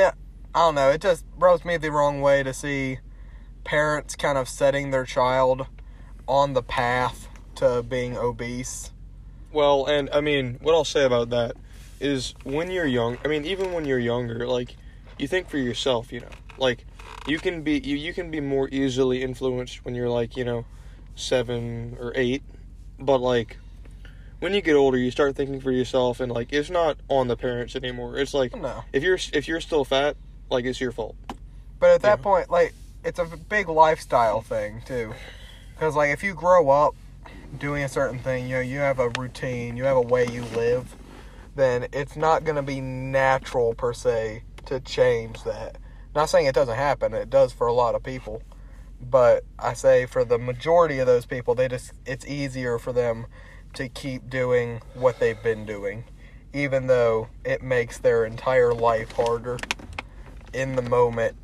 I 0.54 0.58
don't 0.58 0.74
know. 0.74 0.90
It 0.90 1.00
just 1.00 1.24
rubs 1.36 1.64
me 1.64 1.76
the 1.76 1.90
wrong 1.90 2.20
way 2.20 2.42
to 2.42 2.54
see 2.54 2.98
parents 3.64 4.14
kind 4.16 4.38
of 4.38 4.48
setting 4.48 4.90
their 4.90 5.04
child 5.04 5.66
on 6.26 6.52
the 6.52 6.62
path 6.62 7.28
to 7.56 7.82
being 7.82 8.16
obese. 8.16 8.90
Well, 9.52 9.86
and 9.86 10.10
I 10.12 10.20
mean, 10.20 10.58
what 10.62 10.74
I'll 10.74 10.84
say 10.84 11.04
about 11.04 11.30
that 11.30 11.56
is 12.00 12.34
when 12.44 12.70
you're 12.70 12.86
young, 12.86 13.18
I 13.24 13.28
mean, 13.28 13.44
even 13.44 13.72
when 13.72 13.84
you're 13.84 13.98
younger, 13.98 14.46
like 14.46 14.76
you 15.18 15.28
think 15.28 15.48
for 15.48 15.58
yourself, 15.58 16.12
you 16.12 16.20
know, 16.20 16.28
like 16.58 16.86
you 17.26 17.38
can 17.38 17.62
be 17.62 17.78
you, 17.78 17.96
you 17.96 18.12
can 18.12 18.30
be 18.30 18.40
more 18.40 18.68
easily 18.70 19.22
influenced 19.22 19.84
when 19.84 19.94
you're 19.94 20.10
like, 20.10 20.36
you 20.36 20.44
know, 20.44 20.66
7 21.14 21.96
or 22.00 22.12
8, 22.16 22.42
but 22.98 23.18
like 23.18 23.58
when 24.40 24.52
you 24.52 24.60
get 24.60 24.74
older, 24.74 24.98
you 24.98 25.10
start 25.10 25.36
thinking 25.36 25.60
for 25.60 25.70
yourself, 25.70 26.20
and 26.20 26.30
like 26.32 26.52
it's 26.52 26.68
not 26.68 26.98
on 27.08 27.28
the 27.28 27.36
parents 27.36 27.76
anymore. 27.76 28.18
It's 28.18 28.34
like 28.34 28.54
No. 28.56 28.84
if 28.92 29.02
you're 29.02 29.18
if 29.32 29.46
you're 29.48 29.60
still 29.60 29.84
fat, 29.84 30.16
like 30.50 30.64
it's 30.64 30.80
your 30.80 30.92
fault. 30.92 31.14
But 31.78 31.90
at 31.90 32.02
that 32.02 32.18
Yeah. 32.18 32.22
point, 32.22 32.50
like, 32.50 32.74
it's 33.04 33.18
a 33.18 33.26
big 33.48 33.68
lifestyle 33.68 34.40
thing, 34.40 34.82
too. 34.86 35.12
Because, 35.74 35.94
like, 35.94 36.10
if 36.10 36.22
you 36.22 36.32
grow 36.32 36.70
up 36.70 36.94
doing 37.58 37.82
a 37.82 37.88
certain 37.88 38.18
thing, 38.18 38.48
you 38.48 38.56
know, 38.56 38.60
you 38.60 38.78
have 38.78 38.98
a 38.98 39.10
routine, 39.18 39.76
you 39.76 39.84
have 39.84 39.96
a 39.96 40.02
way 40.02 40.26
you 40.26 40.42
live, 40.56 40.96
then 41.54 41.86
it's 41.92 42.16
not 42.16 42.44
going 42.44 42.56
to 42.56 42.62
be 42.62 42.80
natural, 42.80 43.74
per 43.74 43.92
se, 43.92 44.42
to 44.66 44.80
change 44.80 45.42
that. 45.44 45.78
Not 46.14 46.26
saying 46.26 46.46
it 46.46 46.54
doesn't 46.54 46.76
happen, 46.76 47.14
it 47.14 47.30
does 47.30 47.52
for 47.52 47.66
a 47.66 47.72
lot 47.72 47.94
of 47.94 48.02
people. 48.02 48.42
But 49.00 49.44
I 49.58 49.74
say 49.74 50.06
for 50.06 50.24
the 50.24 50.38
majority 50.38 50.98
of 50.98 51.06
those 51.06 51.26
people, 51.26 51.54
they 51.54 51.68
just, 51.68 51.92
it's 52.06 52.26
easier 52.26 52.78
for 52.78 52.92
them 52.92 53.26
to 53.74 53.88
keep 53.88 54.30
doing 54.30 54.80
what 54.94 55.18
they've 55.18 55.42
been 55.42 55.66
doing, 55.66 56.04
even 56.52 56.86
though 56.86 57.28
it 57.44 57.62
makes 57.62 57.98
their 57.98 58.24
entire 58.24 58.72
life 58.72 59.12
harder 59.12 59.58
in 60.52 60.76
the 60.76 60.82
moment 60.82 61.36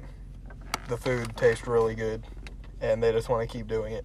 the 0.88 0.96
food 0.96 1.36
tastes 1.36 1.66
really 1.66 1.94
good 1.94 2.24
and 2.80 3.02
they 3.02 3.12
just 3.12 3.28
want 3.28 3.48
to 3.48 3.52
keep 3.52 3.66
doing 3.66 3.92
it 3.92 4.04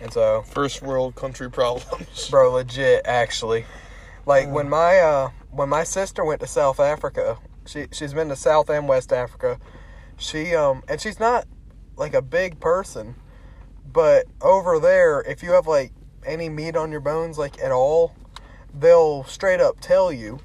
and 0.00 0.12
so 0.12 0.42
First 0.42 0.82
world 0.82 1.14
country 1.14 1.50
problems. 1.50 2.28
bro 2.30 2.52
legit 2.52 3.02
actually. 3.04 3.64
Like 4.26 4.50
when 4.50 4.68
my 4.68 4.98
uh 4.98 5.30
when 5.50 5.68
my 5.68 5.84
sister 5.84 6.24
went 6.24 6.40
to 6.40 6.46
south 6.46 6.80
africa 6.80 7.38
she 7.66 7.86
she's 7.92 8.12
been 8.12 8.28
to 8.28 8.36
south 8.36 8.70
and 8.70 8.88
west 8.88 9.12
africa. 9.12 9.58
She 10.16 10.54
um 10.54 10.82
and 10.88 11.00
she's 11.00 11.20
not 11.20 11.46
like 11.96 12.14
a 12.14 12.22
big 12.22 12.60
person 12.60 13.14
but 13.92 14.26
over 14.40 14.78
there 14.78 15.20
if 15.22 15.42
you 15.42 15.52
have 15.52 15.66
like 15.66 15.92
any 16.26 16.48
meat 16.48 16.76
on 16.76 16.90
your 16.90 17.00
bones 17.00 17.38
like 17.38 17.60
at 17.60 17.70
all 17.70 18.14
they'll 18.72 19.24
straight 19.24 19.60
up 19.60 19.78
tell 19.80 20.12
you 20.12 20.40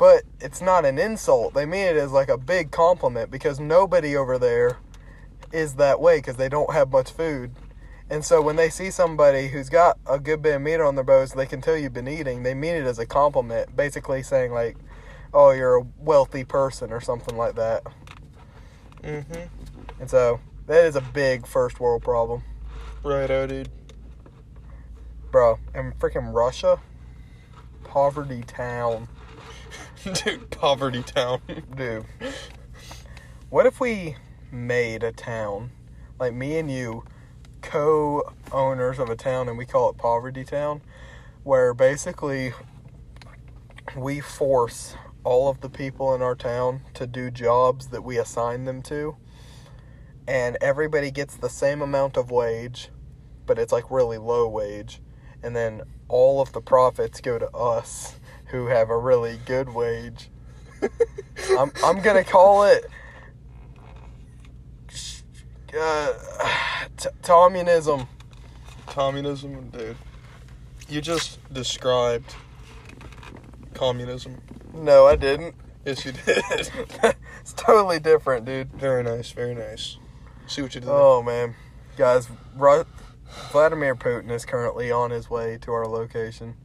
but 0.00 0.22
it's 0.40 0.62
not 0.62 0.86
an 0.86 0.98
insult. 0.98 1.52
They 1.52 1.66
mean 1.66 1.84
it 1.84 1.96
as 1.98 2.10
like 2.10 2.30
a 2.30 2.38
big 2.38 2.70
compliment 2.70 3.30
because 3.30 3.60
nobody 3.60 4.16
over 4.16 4.38
there 4.38 4.78
is 5.52 5.74
that 5.74 6.00
way 6.00 6.16
because 6.16 6.36
they 6.36 6.48
don't 6.48 6.72
have 6.72 6.90
much 6.90 7.10
food 7.10 7.50
and 8.10 8.24
so 8.24 8.42
when 8.42 8.56
they 8.56 8.68
see 8.70 8.90
somebody 8.90 9.48
who's 9.48 9.68
got 9.68 9.98
a 10.06 10.18
good 10.18 10.42
bit 10.42 10.56
of 10.56 10.62
meat 10.62 10.80
on 10.80 10.96
their 10.96 11.04
bones, 11.04 11.32
they 11.32 11.46
can 11.46 11.60
tell 11.60 11.76
you've 11.76 11.92
been 11.94 12.08
eating. 12.08 12.42
They 12.42 12.54
mean 12.54 12.74
it 12.74 12.84
as 12.84 12.98
a 12.98 13.06
compliment, 13.06 13.74
basically 13.76 14.22
saying 14.22 14.52
like, 14.52 14.76
"Oh, 15.32 15.50
you're 15.52 15.76
a 15.76 15.86
wealthy 15.98 16.44
person" 16.44 16.92
or 16.92 17.00
something 17.00 17.36
like 17.36 17.54
that. 17.54 17.84
Mm-hmm. 19.02 20.00
And 20.00 20.10
so 20.10 20.40
that 20.66 20.84
is 20.84 20.96
a 20.96 21.00
big 21.00 21.46
first 21.46 21.80
world 21.80 22.02
problem, 22.02 22.42
Right 23.02 23.30
oh, 23.30 23.46
dude. 23.46 23.68
bro. 25.30 25.58
in 25.74 25.92
freaking 25.92 26.34
Russia, 26.34 26.80
poverty 27.84 28.42
town, 28.42 29.08
dude, 30.24 30.50
poverty 30.50 31.02
town. 31.02 31.40
dude. 31.76 32.04
What 33.48 33.66
if 33.66 33.80
we 33.80 34.16
made 34.52 35.02
a 35.02 35.12
town, 35.12 35.70
like 36.18 36.34
me 36.34 36.58
and 36.58 36.70
you, 36.70 37.04
co-owners 37.62 38.98
of 38.98 39.08
a 39.08 39.16
town, 39.16 39.48
and 39.48 39.56
we 39.56 39.66
call 39.66 39.90
it 39.90 39.96
Poverty 39.96 40.44
Town, 40.44 40.82
where 41.42 41.74
basically 41.74 42.52
we 43.96 44.20
force 44.20 44.94
all 45.24 45.48
of 45.48 45.60
the 45.60 45.68
people 45.68 46.14
in 46.14 46.22
our 46.22 46.34
town 46.34 46.82
to 46.94 47.06
do 47.06 47.30
jobs 47.30 47.88
that 47.88 48.02
we 48.02 48.18
assign 48.18 48.64
them 48.64 48.82
to, 48.82 49.16
and 50.26 50.56
everybody 50.60 51.10
gets 51.10 51.36
the 51.36 51.48
same 51.48 51.82
amount 51.82 52.16
of 52.16 52.30
wage, 52.30 52.90
but 53.46 53.58
it's 53.58 53.72
like 53.72 53.90
really 53.90 54.18
low 54.18 54.48
wage, 54.48 55.00
and 55.42 55.54
then 55.54 55.82
all 56.08 56.40
of 56.40 56.52
the 56.52 56.60
profits 56.60 57.20
go 57.20 57.38
to 57.38 57.50
us 57.50 58.14
who 58.46 58.66
have 58.66 58.90
a 58.90 58.98
really 58.98 59.38
good 59.46 59.72
wage. 59.72 60.30
I'm 61.58 61.70
I'm 61.84 62.00
gonna 62.00 62.24
call 62.24 62.64
it 62.64 62.86
uh, 65.78 66.12
t- 66.96 67.08
communism. 67.22 68.06
Communism, 68.86 69.70
dude. 69.70 69.96
You 70.88 71.00
just 71.00 71.38
described 71.52 72.34
communism. 73.74 74.40
No, 74.74 75.06
I 75.06 75.16
didn't. 75.16 75.54
Yes, 75.84 76.04
you 76.04 76.12
did. 76.12 76.42
it's 77.40 77.52
totally 77.54 77.98
different, 77.98 78.44
dude. 78.44 78.72
very 78.72 79.02
nice, 79.02 79.30
very 79.30 79.54
nice. 79.54 79.96
See 80.46 80.62
what 80.62 80.74
you 80.74 80.80
did. 80.80 80.88
there. 80.88 80.94
Oh 80.96 81.22
man, 81.22 81.54
guys, 81.96 82.28
Ru- 82.56 82.84
Vladimir 83.52 83.94
Putin 83.94 84.30
is 84.30 84.44
currently 84.44 84.90
on 84.90 85.10
his 85.10 85.30
way 85.30 85.58
to 85.62 85.72
our 85.72 85.86
location. 85.86 86.56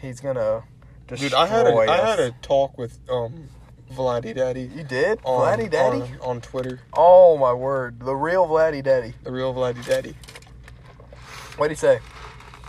He's 0.00 0.20
gonna 0.20 0.64
destroy 1.08 1.28
Dude, 1.30 1.34
I 1.34 1.46
had 1.46 1.66
a, 1.66 1.74
us. 1.74 1.88
I 1.88 1.96
had 2.06 2.20
a 2.20 2.30
talk 2.42 2.76
with 2.76 2.98
um 3.10 3.48
Vladdy 3.92 4.34
Daddy 4.34 4.70
You 4.74 4.82
did, 4.84 5.20
on 5.24 5.46
Vladdy 5.58 5.70
Daddy? 5.70 6.00
on, 6.02 6.18
on 6.22 6.40
Twitter. 6.40 6.80
Oh 6.92 7.36
my 7.38 7.52
word, 7.52 8.00
the 8.00 8.14
real 8.14 8.46
Vladdy 8.46 8.82
Daddy. 8.82 9.14
The 9.22 9.32
real 9.32 9.54
Vladdy 9.54 9.84
Daddy. 9.86 10.14
What'd 11.56 11.70
he 11.70 11.76
say? 11.80 12.00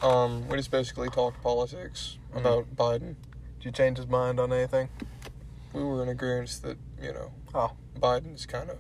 Um, 0.04 0.48
we 0.48 0.58
just 0.58 0.72
basically 0.72 1.10
talked 1.10 1.42
politics 1.42 2.18
Mhm. 2.34 2.40
about 2.40 2.76
Biden. 2.76 3.16
Did 3.58 3.66
you 3.66 3.72
change 3.72 3.98
his 3.98 4.08
mind 4.08 4.40
on 4.40 4.54
anything? 4.54 4.90
We 5.74 5.84
were 5.84 6.04
in 6.04 6.10
agreement 6.10 6.50
that 6.64 6.78
you 7.02 7.14
know, 7.14 7.32
Oh. 7.54 7.72
Biden's 8.00 8.46
kind 8.46 8.70
of, 8.70 8.78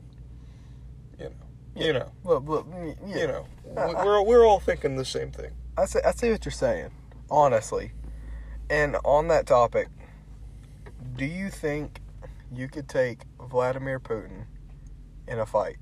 you 1.20 1.25
know, 1.25 1.36
you 1.75 1.94
know, 1.94 2.12
Look, 2.24 2.44
look, 2.48 2.67
yeah. 3.06 3.17
you 3.17 3.27
know, 3.27 3.46
we- 3.65 3.94
we're 3.96 4.22
we're 4.22 4.46
all 4.46 4.60
thinking 4.60 4.96
the 4.96 5.06
same 5.06 5.32
thing. 5.32 5.51
I 5.77 5.86
see, 5.86 6.00
I 6.06 6.12
see 6.12 6.32
what 6.32 6.46
you're 6.46 6.51
saying, 6.51 6.91
honestly. 7.29 7.91
And 8.70 8.98
on 9.06 9.27
that 9.29 9.46
topic, 9.48 9.89
do 11.15 11.25
you 11.25 11.50
think 11.50 12.00
you 12.54 12.68
could 12.68 12.88
take 12.88 13.22
Vladimir 13.39 14.00
Putin 14.00 14.46
in 15.27 15.39
a 15.39 15.46
fight? 15.46 15.77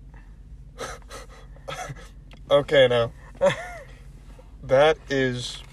okay, 2.52 2.88
now 2.88 3.12
that 4.64 4.98
is 5.10 5.64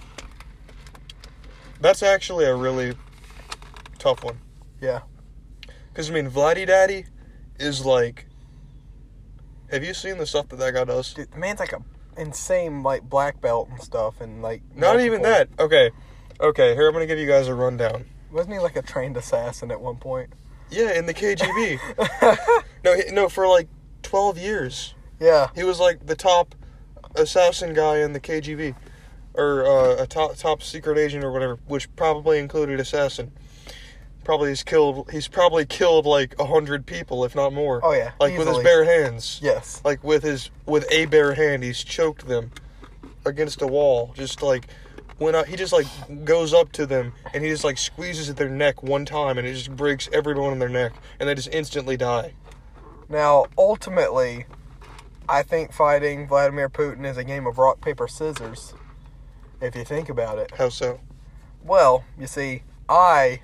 that's 1.80 2.02
actually 2.02 2.44
a 2.44 2.54
really 2.54 2.94
tough 3.98 4.22
one. 4.22 4.38
Yeah. 4.80 5.00
Because 5.88 6.10
I 6.10 6.14
mean, 6.14 6.30
Vladdy 6.30 6.66
Daddy 6.66 7.06
is 7.58 7.84
like. 7.84 8.26
Have 9.70 9.82
you 9.82 9.94
seen 9.94 10.18
the 10.18 10.26
stuff 10.26 10.48
that 10.48 10.56
that 10.56 10.74
guy 10.74 10.84
does? 10.84 11.14
Dude, 11.14 11.30
the 11.32 11.38
man's 11.38 11.58
like 11.58 11.72
a 11.72 11.82
insane 12.16 12.82
like 12.82 13.02
black 13.02 13.40
belt 13.40 13.68
and 13.70 13.80
stuff, 13.80 14.20
and 14.20 14.42
like 14.42 14.62
Not 14.76 15.00
even 15.00 15.22
that. 15.22 15.48
Okay, 15.58 15.90
okay. 16.40 16.74
Here 16.74 16.86
I'm 16.86 16.92
gonna 16.92 17.06
give 17.06 17.18
you 17.18 17.26
guys 17.26 17.48
a 17.48 17.54
rundown. 17.54 18.04
Wasn't 18.30 18.52
he 18.52 18.60
like 18.60 18.76
a 18.76 18.82
trained 18.82 19.16
assassin 19.16 19.70
at 19.70 19.80
one 19.80 19.96
point? 19.96 20.32
Yeah, 20.72 20.98
in 20.98 21.06
the 21.06 21.14
KGB. 21.14 21.78
no, 22.84 22.96
he, 22.96 23.12
no, 23.12 23.28
for 23.28 23.46
like 23.46 23.68
12 24.02 24.38
years. 24.38 24.94
yeah. 25.20 25.48
He 25.54 25.64
was 25.64 25.78
like 25.78 26.06
the 26.06 26.16
top 26.16 26.54
assassin 27.14 27.74
guy 27.74 27.98
in 27.98 28.12
the 28.12 28.20
KGB, 28.20 28.74
or 29.34 29.66
uh, 29.66 30.02
a 30.02 30.06
top 30.06 30.36
top 30.36 30.62
secret 30.62 30.98
agent 30.98 31.24
or 31.24 31.30
whatever, 31.32 31.58
which 31.66 31.94
probably 31.96 32.38
included 32.38 32.80
assassin. 32.80 33.32
Probably 34.24 34.50
he's 34.50 34.62
killed. 34.62 35.10
He's 35.10 35.28
probably 35.28 35.66
killed 35.66 36.06
like 36.06 36.34
a 36.38 36.46
hundred 36.46 36.86
people, 36.86 37.24
if 37.24 37.34
not 37.34 37.52
more. 37.52 37.80
Oh 37.82 37.92
yeah. 37.92 38.12
like 38.20 38.38
with 38.38 38.46
his 38.48 38.58
bare 38.58 38.84
hands. 38.84 39.40
Yes. 39.42 39.82
Like 39.84 40.02
with 40.04 40.22
his 40.22 40.50
with 40.64 40.86
a 40.92 41.06
bare 41.06 41.34
hand, 41.34 41.64
he's 41.64 41.82
choked 41.82 42.26
them 42.28 42.52
against 43.26 43.62
a 43.62 43.66
wall. 43.66 44.12
Just 44.16 44.40
like 44.42 44.68
when 45.18 45.34
I, 45.34 45.44
he 45.44 45.56
just 45.56 45.72
like 45.72 45.86
goes 46.24 46.52
up 46.54 46.72
to 46.72 46.86
them 46.86 47.12
and 47.32 47.42
he 47.42 47.50
just 47.50 47.64
like 47.64 47.78
squeezes 47.78 48.30
at 48.30 48.36
their 48.36 48.48
neck 48.48 48.82
one 48.82 49.04
time 49.04 49.38
and 49.38 49.46
it 49.46 49.54
just 49.54 49.74
breaks 49.74 50.08
every 50.12 50.34
bone 50.34 50.52
in 50.52 50.58
their 50.58 50.68
neck 50.68 50.92
and 51.18 51.28
they 51.28 51.34
just 51.34 51.48
instantly 51.52 51.96
die. 51.96 52.34
Now, 53.08 53.46
ultimately, 53.58 54.46
I 55.28 55.42
think 55.42 55.72
fighting 55.72 56.26
Vladimir 56.26 56.68
Putin 56.68 57.06
is 57.06 57.16
a 57.16 57.24
game 57.24 57.46
of 57.46 57.58
rock 57.58 57.80
paper 57.80 58.08
scissors. 58.08 58.74
If 59.60 59.76
you 59.76 59.84
think 59.84 60.08
about 60.08 60.38
it. 60.38 60.52
How 60.56 60.70
so? 60.70 61.00
Well, 61.62 62.04
you 62.18 62.26
see, 62.26 62.64
I 62.88 63.42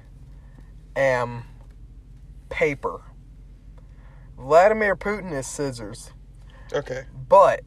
am 0.97 1.45
paper. 2.49 3.03
Vladimir 4.37 4.97
Putin 4.97 5.33
is 5.33 5.47
scissors. 5.47 6.13
Okay, 6.73 7.05
But 7.29 7.63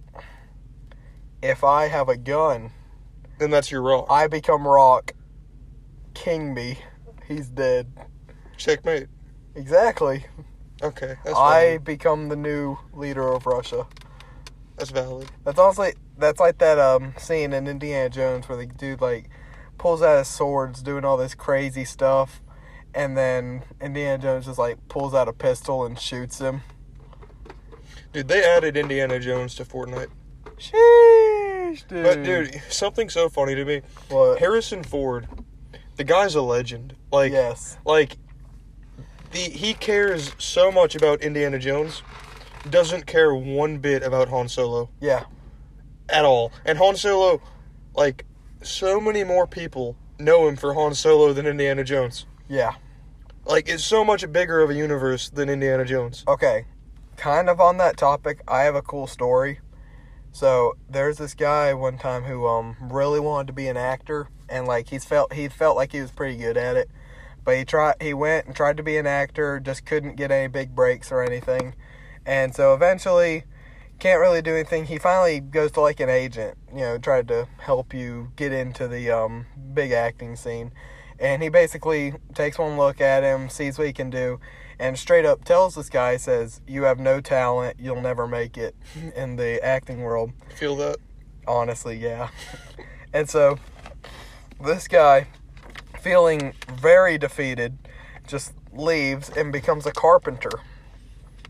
if 1.41 1.63
I 1.63 1.87
have 1.87 2.07
a 2.07 2.17
gun, 2.17 2.71
then 3.41 3.49
that's 3.49 3.71
your 3.71 3.81
rock. 3.81 4.05
I 4.09 4.27
become 4.27 4.67
rock. 4.67 5.13
King 6.13 6.53
me. 6.53 6.77
He's 7.27 7.47
dead. 7.47 7.91
Checkmate. 8.55 9.07
Exactly. 9.55 10.25
Okay, 10.83 11.15
that's 11.25 11.37
I 11.37 11.63
valid. 11.63 11.83
become 11.83 12.29
the 12.29 12.35
new 12.35 12.77
leader 12.93 13.27
of 13.27 13.47
Russia. 13.47 13.87
That's 14.77 14.91
valid. 14.91 15.27
That's 15.43 15.57
honestly 15.57 15.93
that's 16.17 16.39
like 16.39 16.59
that 16.59 16.77
um 16.77 17.13
scene 17.17 17.51
in 17.51 17.67
Indiana 17.67 18.09
Jones 18.09 18.47
where 18.47 18.57
the 18.59 18.67
dude 18.67 19.01
like 19.01 19.29
pulls 19.79 20.03
out 20.03 20.19
his 20.19 20.27
swords 20.27 20.83
doing 20.83 21.03
all 21.03 21.17
this 21.17 21.33
crazy 21.33 21.83
stuff 21.83 22.43
and 22.93 23.17
then 23.17 23.63
Indiana 23.81 24.21
Jones 24.21 24.45
just 24.45 24.59
like 24.59 24.77
pulls 24.87 25.15
out 25.15 25.27
a 25.27 25.33
pistol 25.33 25.83
and 25.85 25.99
shoots 25.99 26.39
him. 26.39 26.61
Dude, 28.13 28.27
they 28.27 28.43
added 28.43 28.77
Indiana 28.77 29.19
Jones 29.19 29.55
to 29.55 29.65
Fortnite. 29.65 30.09
Sheesh. 30.57 31.30
Dude. 31.87 32.03
But 32.03 32.23
dude, 32.23 32.61
something 32.69 33.09
so 33.09 33.29
funny 33.29 33.55
to 33.55 33.65
me. 33.65 33.81
What? 34.09 34.39
Harrison 34.39 34.83
Ford, 34.83 35.27
the 35.95 36.03
guy's 36.03 36.35
a 36.35 36.41
legend. 36.41 36.95
Like, 37.11 37.31
yes. 37.31 37.77
like, 37.85 38.17
the 39.31 39.39
he 39.39 39.73
cares 39.73 40.33
so 40.37 40.71
much 40.71 40.95
about 40.95 41.21
Indiana 41.21 41.59
Jones, 41.59 42.03
doesn't 42.69 43.05
care 43.05 43.33
one 43.33 43.77
bit 43.77 44.03
about 44.03 44.29
Han 44.29 44.47
Solo 44.49 44.89
Yeah. 44.99 45.25
at 46.09 46.25
all. 46.25 46.51
And 46.65 46.77
Han 46.77 46.95
Solo, 46.95 47.41
like, 47.95 48.25
so 48.61 48.99
many 48.99 49.23
more 49.23 49.47
people 49.47 49.95
know 50.19 50.47
him 50.47 50.55
for 50.55 50.73
Han 50.73 50.93
Solo 50.93 51.33
than 51.33 51.45
Indiana 51.45 51.83
Jones. 51.83 52.25
Yeah. 52.47 52.73
Like, 53.45 53.67
it's 53.67 53.83
so 53.83 54.05
much 54.05 54.29
bigger 54.31 54.59
of 54.61 54.69
a 54.69 54.75
universe 54.75 55.29
than 55.29 55.49
Indiana 55.49 55.85
Jones. 55.85 56.23
Okay. 56.27 56.65
Kind 57.17 57.49
of 57.49 57.59
on 57.59 57.77
that 57.77 57.97
topic, 57.97 58.41
I 58.47 58.61
have 58.61 58.75
a 58.75 58.81
cool 58.81 59.07
story. 59.07 59.59
So 60.31 60.77
there's 60.89 61.17
this 61.17 61.33
guy 61.33 61.73
one 61.73 61.97
time 61.97 62.23
who 62.23 62.47
um 62.47 62.75
really 62.81 63.19
wanted 63.19 63.47
to 63.47 63.53
be 63.53 63.67
an 63.67 63.77
actor 63.77 64.27
and 64.49 64.65
like 64.65 64.89
he's 64.89 65.05
felt 65.05 65.33
he 65.33 65.47
felt 65.47 65.75
like 65.75 65.91
he 65.91 66.01
was 66.01 66.11
pretty 66.11 66.37
good 66.37 66.57
at 66.57 66.77
it. 66.77 66.89
But 67.43 67.57
he 67.57 67.65
tried 67.65 67.95
he 68.01 68.13
went 68.13 68.45
and 68.45 68.55
tried 68.55 68.77
to 68.77 68.83
be 68.83 68.97
an 68.97 69.07
actor, 69.07 69.59
just 69.59 69.85
couldn't 69.85 70.15
get 70.15 70.31
any 70.31 70.47
big 70.47 70.75
breaks 70.75 71.11
or 71.11 71.21
anything. 71.23 71.75
And 72.25 72.55
so 72.55 72.73
eventually 72.73 73.43
can't 73.99 74.19
really 74.19 74.41
do 74.41 74.55
anything. 74.55 74.85
He 74.85 74.97
finally 74.97 75.39
goes 75.39 75.71
to 75.73 75.81
like 75.81 75.99
an 75.99 76.09
agent, 76.09 76.57
you 76.73 76.81
know, 76.81 76.97
tried 76.97 77.27
to 77.27 77.47
help 77.59 77.93
you 77.93 78.31
get 78.35 78.51
into 78.51 78.87
the 78.87 79.11
um 79.11 79.45
big 79.73 79.91
acting 79.91 80.35
scene. 80.35 80.71
And 81.19 81.43
he 81.43 81.49
basically 81.49 82.13
takes 82.33 82.57
one 82.57 82.77
look 82.77 82.99
at 82.99 83.21
him, 83.23 83.49
sees 83.49 83.77
what 83.77 83.85
he 83.85 83.93
can 83.93 84.09
do, 84.09 84.39
and 84.81 84.97
straight 84.97 85.25
up 85.25 85.45
tells 85.45 85.75
this 85.75 85.89
guy, 85.89 86.17
says, 86.17 86.59
You 86.67 86.83
have 86.83 86.99
no 86.99 87.21
talent, 87.21 87.77
you'll 87.79 88.01
never 88.01 88.27
make 88.27 88.57
it 88.57 88.75
in 89.15 89.35
the 89.35 89.63
acting 89.63 90.01
world. 90.01 90.31
Feel 90.55 90.75
that? 90.77 90.97
Honestly, 91.47 91.95
yeah. 91.97 92.29
and 93.13 93.29
so 93.29 93.59
this 94.59 94.87
guy, 94.87 95.27
feeling 95.99 96.53
very 96.67 97.19
defeated, 97.19 97.77
just 98.27 98.53
leaves 98.73 99.29
and 99.29 99.53
becomes 99.53 99.85
a 99.85 99.91
carpenter. 99.91 100.49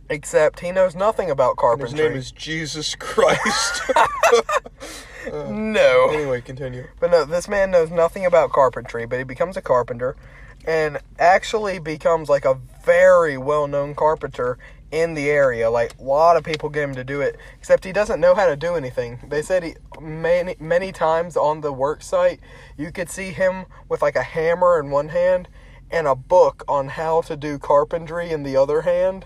Except 0.10 0.60
he 0.60 0.74
knows 0.74 0.94
nothing 0.94 1.32
about 1.32 1.56
carpentry 1.56 1.98
His 1.98 2.10
name 2.10 2.18
is 2.18 2.32
Jesus 2.34 2.96
Christ. 2.96 3.82
Uh, 5.32 5.52
no. 5.52 6.10
anyway, 6.10 6.42
continue. 6.42 6.84
But 7.00 7.12
no, 7.12 7.26
this 7.26 7.48
man 7.48 7.70
knows 7.70 7.92
nothing 7.92 8.26
about 8.26 8.52
carpentry, 8.52 9.06
but 9.06 9.20
he 9.20 9.24
becomes 9.24 9.56
a 9.56 9.62
carpenter 9.62 10.16
and 10.66 11.00
actually 11.20 11.80
becomes 11.80 12.30
like 12.30 12.46
a 12.46 12.60
very 12.86 13.38
well 13.38 13.68
known 13.68 13.96
carpenter 13.96 14.58
in 14.92 15.14
the 15.14 15.30
area. 15.30 15.70
Like 15.70 15.98
a 16.00 16.04
lot 16.04 16.38
of 16.38 16.44
people 16.44 16.70
get 16.70 16.84
him 16.84 16.96
to 16.96 17.04
do 17.04 17.22
it, 17.22 17.38
except 17.58 17.86
he 17.86 17.92
doesn't 17.92 18.20
know 18.20 18.36
how 18.36 18.48
to 18.48 18.56
do 18.56 18.76
anything. 18.76 19.20
They 19.28 19.42
said 19.42 19.64
he 19.64 19.76
many 20.00 20.56
many 20.60 20.92
times 20.92 21.38
on 21.38 21.62
the 21.62 21.72
work 21.72 22.02
site 22.02 22.40
you 22.78 22.92
could 22.92 23.10
see 23.10 23.32
him 23.32 23.66
with 23.90 24.02
like 24.02 24.16
a 24.16 24.24
hammer 24.24 24.80
in 24.80 24.92
one 24.92 25.10
hand 25.10 25.48
and 25.90 26.08
a 26.08 26.16
book 26.16 26.64
on 26.68 26.90
how 26.90 27.22
to 27.22 27.36
do 27.36 27.58
carpentry 27.60 28.32
in 28.32 28.44
the 28.44 28.58
other 28.58 28.82
hand 28.82 29.26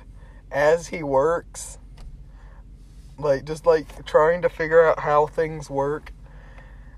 as 0.51 0.87
he 0.87 1.03
works. 1.03 1.77
Like 3.17 3.45
just 3.45 3.65
like 3.65 4.05
trying 4.05 4.41
to 4.41 4.49
figure 4.49 4.85
out 4.85 4.99
how 4.99 5.27
things 5.27 5.69
work. 5.69 6.11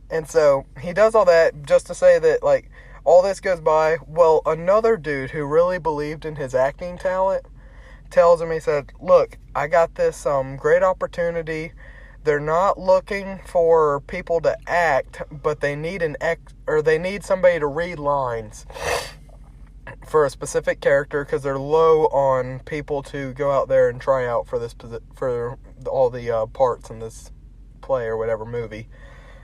And 0.10 0.27
so 0.27 0.65
he 0.79 0.94
does 0.94 1.15
all 1.15 1.25
that 1.25 1.65
just 1.65 1.88
to 1.88 1.96
say 1.96 2.17
that, 2.20 2.41
like, 2.41 2.70
all 3.08 3.22
this 3.22 3.40
goes 3.40 3.62
by. 3.62 3.98
Well, 4.06 4.42
another 4.46 4.98
dude 4.98 5.32
who 5.32 5.46
really 5.46 5.80
believed 5.80 6.26
in 6.26 6.36
his 6.36 6.54
acting 6.54 6.98
talent 6.98 7.46
tells 8.10 8.42
him, 8.42 8.52
he 8.52 8.60
said, 8.60 8.92
Look, 9.00 9.38
I 9.56 9.68
got 9.68 9.96
this 9.96 10.26
um, 10.26 10.58
great 10.58 10.84
opportunity. 10.84 11.72
They're 12.26 12.42
not 12.42 12.78
looking 12.78 13.40
for 13.48 14.02
people 14.02 14.42
to 14.42 14.58
act, 14.68 15.22
but 15.32 15.62
they 15.62 15.74
need 15.74 16.02
an 16.02 16.18
ex 16.20 16.53
or 16.68 16.81
they 16.81 16.98
need 16.98 17.24
somebody 17.24 17.60
to 17.60 17.68
read 17.68 17.98
lines 17.98 18.66
for 20.05 20.25
a 20.25 20.29
specific 20.29 20.81
character 20.81 21.24
because 21.24 21.44
they're 21.44 21.58
low 21.58 22.08
on 22.08 22.60
people 22.60 23.01
to 23.03 23.31
go 23.34 23.51
out 23.51 23.70
there 23.70 23.88
and 23.88 24.01
try 24.01 24.27
out 24.27 24.48
for 24.48 24.60
this 24.60 24.75
for 25.16 25.58
all 25.88 26.10
the 26.10 26.29
uh, 26.29 26.46
parts 26.48 26.90
in 26.90 27.00
this 27.00 27.31
play 27.79 28.08
or 28.08 28.18
whatever 28.18 28.44
movie. 28.44 28.90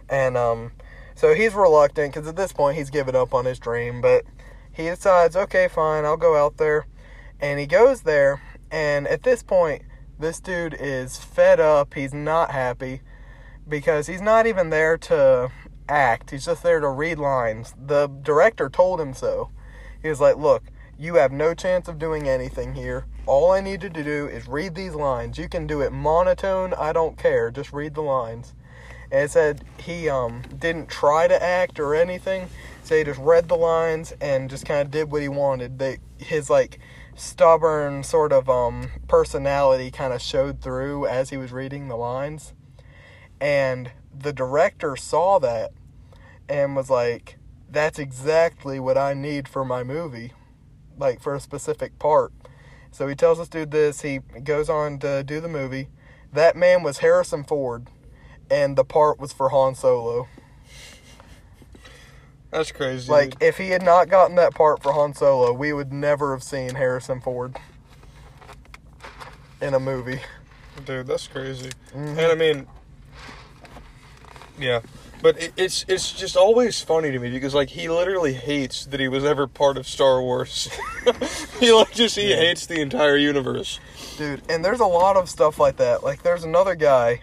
And 0.09 0.35
um, 0.35 0.73
so 1.15 1.33
he's 1.33 1.53
reluctant 1.53 2.13
because 2.13 2.27
at 2.27 2.35
this 2.35 2.53
point 2.53 2.77
he's 2.77 2.89
given 2.89 3.15
up 3.15 3.33
on 3.33 3.45
his 3.45 3.59
dream. 3.59 4.01
But 4.01 4.23
he 4.71 4.83
decides, 4.83 5.35
okay, 5.35 5.67
fine, 5.67 6.05
I'll 6.05 6.17
go 6.17 6.35
out 6.35 6.57
there. 6.57 6.87
And 7.39 7.59
he 7.59 7.65
goes 7.65 8.01
there. 8.01 8.41
And 8.71 9.07
at 9.07 9.23
this 9.23 9.43
point, 9.43 9.83
this 10.17 10.39
dude 10.39 10.75
is 10.79 11.17
fed 11.17 11.59
up. 11.59 11.93
He's 11.93 12.13
not 12.13 12.51
happy 12.51 13.01
because 13.67 14.07
he's 14.07 14.21
not 14.21 14.47
even 14.47 14.69
there 14.69 14.97
to 14.97 15.51
act. 15.87 16.31
He's 16.31 16.45
just 16.45 16.63
there 16.63 16.79
to 16.79 16.89
read 16.89 17.19
lines. 17.19 17.73
The 17.77 18.07
director 18.07 18.69
told 18.69 18.99
him 18.99 19.13
so. 19.13 19.51
He 20.01 20.09
was 20.09 20.19
like, 20.19 20.37
look, 20.37 20.63
you 20.97 21.15
have 21.15 21.31
no 21.31 21.53
chance 21.53 21.87
of 21.87 21.99
doing 21.99 22.27
anything 22.27 22.73
here. 22.73 23.05
All 23.25 23.51
I 23.51 23.61
need 23.61 23.83
you 23.83 23.89
to 23.89 24.03
do 24.03 24.27
is 24.27 24.47
read 24.47 24.75
these 24.75 24.95
lines. 24.95 25.37
You 25.37 25.49
can 25.49 25.67
do 25.67 25.81
it 25.81 25.91
monotone, 25.91 26.73
I 26.73 26.93
don't 26.93 27.17
care. 27.17 27.51
Just 27.51 27.73
read 27.73 27.95
the 27.95 28.01
lines. 28.01 28.53
And 29.11 29.25
it 29.25 29.31
said 29.31 29.63
he 29.77 30.09
um 30.09 30.43
didn't 30.57 30.89
try 30.89 31.27
to 31.27 31.41
act 31.41 31.79
or 31.79 31.95
anything. 31.95 32.49
So 32.83 32.97
he 32.97 33.03
just 33.03 33.19
read 33.19 33.47
the 33.47 33.55
lines 33.55 34.13
and 34.19 34.49
just 34.49 34.65
kind 34.65 34.81
of 34.81 34.91
did 34.91 35.11
what 35.11 35.21
he 35.21 35.29
wanted. 35.29 35.79
They 35.79 35.99
his 36.17 36.49
like 36.49 36.79
stubborn 37.15 38.03
sort 38.03 38.33
of 38.33 38.49
um 38.49 38.89
personality 39.07 39.91
kind 39.91 40.13
of 40.13 40.21
showed 40.21 40.61
through 40.61 41.05
as 41.07 41.29
he 41.29 41.37
was 41.37 41.51
reading 41.51 41.87
the 41.87 41.95
lines. 41.95 42.53
And 43.39 43.91
the 44.17 44.33
director 44.33 44.95
saw 44.95 45.39
that 45.39 45.71
and 46.47 46.75
was 46.75 46.89
like, 46.89 47.37
"That's 47.69 47.99
exactly 47.99 48.79
what 48.79 48.97
I 48.97 49.13
need 49.13 49.47
for 49.47 49.65
my 49.65 49.83
movie." 49.83 50.33
Like 50.97 51.21
for 51.21 51.33
a 51.33 51.39
specific 51.39 51.97
part. 51.99 52.31
So 52.91 53.07
he 53.07 53.15
tells 53.15 53.39
this 53.39 53.49
dude 53.49 53.71
this, 53.71 54.01
he 54.01 54.19
goes 54.43 54.69
on 54.69 54.99
to 54.99 55.23
do 55.23 55.41
the 55.41 55.47
movie. 55.47 55.87
That 56.31 56.55
man 56.55 56.83
was 56.83 56.99
Harrison 56.99 57.43
Ford 57.43 57.87
and 58.53 58.75
the 58.77 58.83
part 58.85 59.19
was 59.19 59.33
for 59.33 59.49
Han 59.49 59.73
Solo. 59.73 60.27
That's 62.51 62.71
crazy. 62.71 63.11
Like, 63.11 63.41
if 63.41 63.57
he 63.57 63.69
had 63.69 63.81
not 63.81 64.09
gotten 64.09 64.35
that 64.35 64.53
part 64.53 64.83
for 64.83 64.93
Han 64.93 65.15
Solo, 65.15 65.51
we 65.51 65.73
would 65.73 65.91
never 65.91 66.33
have 66.33 66.43
seen 66.43 66.75
Harrison 66.75 67.19
Ford 67.19 67.57
in 69.59 69.73
a 69.73 69.79
movie. 69.79 70.19
dude, 70.85 71.07
that's 71.07 71.27
crazy. 71.27 71.71
Mhm. 71.95 72.09
And 72.17 72.19
I 72.19 72.35
mean, 72.35 72.67
yeah, 74.59 74.81
but 75.23 75.41
it, 75.41 75.53
it's 75.57 75.83
it's 75.87 76.11
just 76.11 76.35
always 76.37 76.79
funny 76.79 77.09
to 77.11 77.17
me 77.17 77.31
because 77.31 77.55
like 77.55 77.69
he 77.69 77.89
literally 77.89 78.33
hates 78.33 78.85
that 78.85 78.99
he 78.99 79.07
was 79.07 79.25
ever 79.25 79.47
part 79.47 79.77
of 79.77 79.87
Star 79.87 80.21
Wars. 80.21 80.69
he 81.59 81.71
like 81.73 81.91
just 81.93 82.15
he 82.15 82.29
Yeah. 82.29 82.35
hates 82.37 82.67
the 82.67 82.81
entire 82.81 83.17
universe. 83.17 83.79
Dude, 84.17 84.43
and 84.47 84.63
there's 84.63 84.79
a 84.79 84.85
lot 84.85 85.15
of 85.17 85.27
stuff 85.27 85.57
like 85.59 85.77
that. 85.77 86.03
Like, 86.03 86.21
there's 86.21 86.43
another 86.43 86.75
guy 86.75 87.21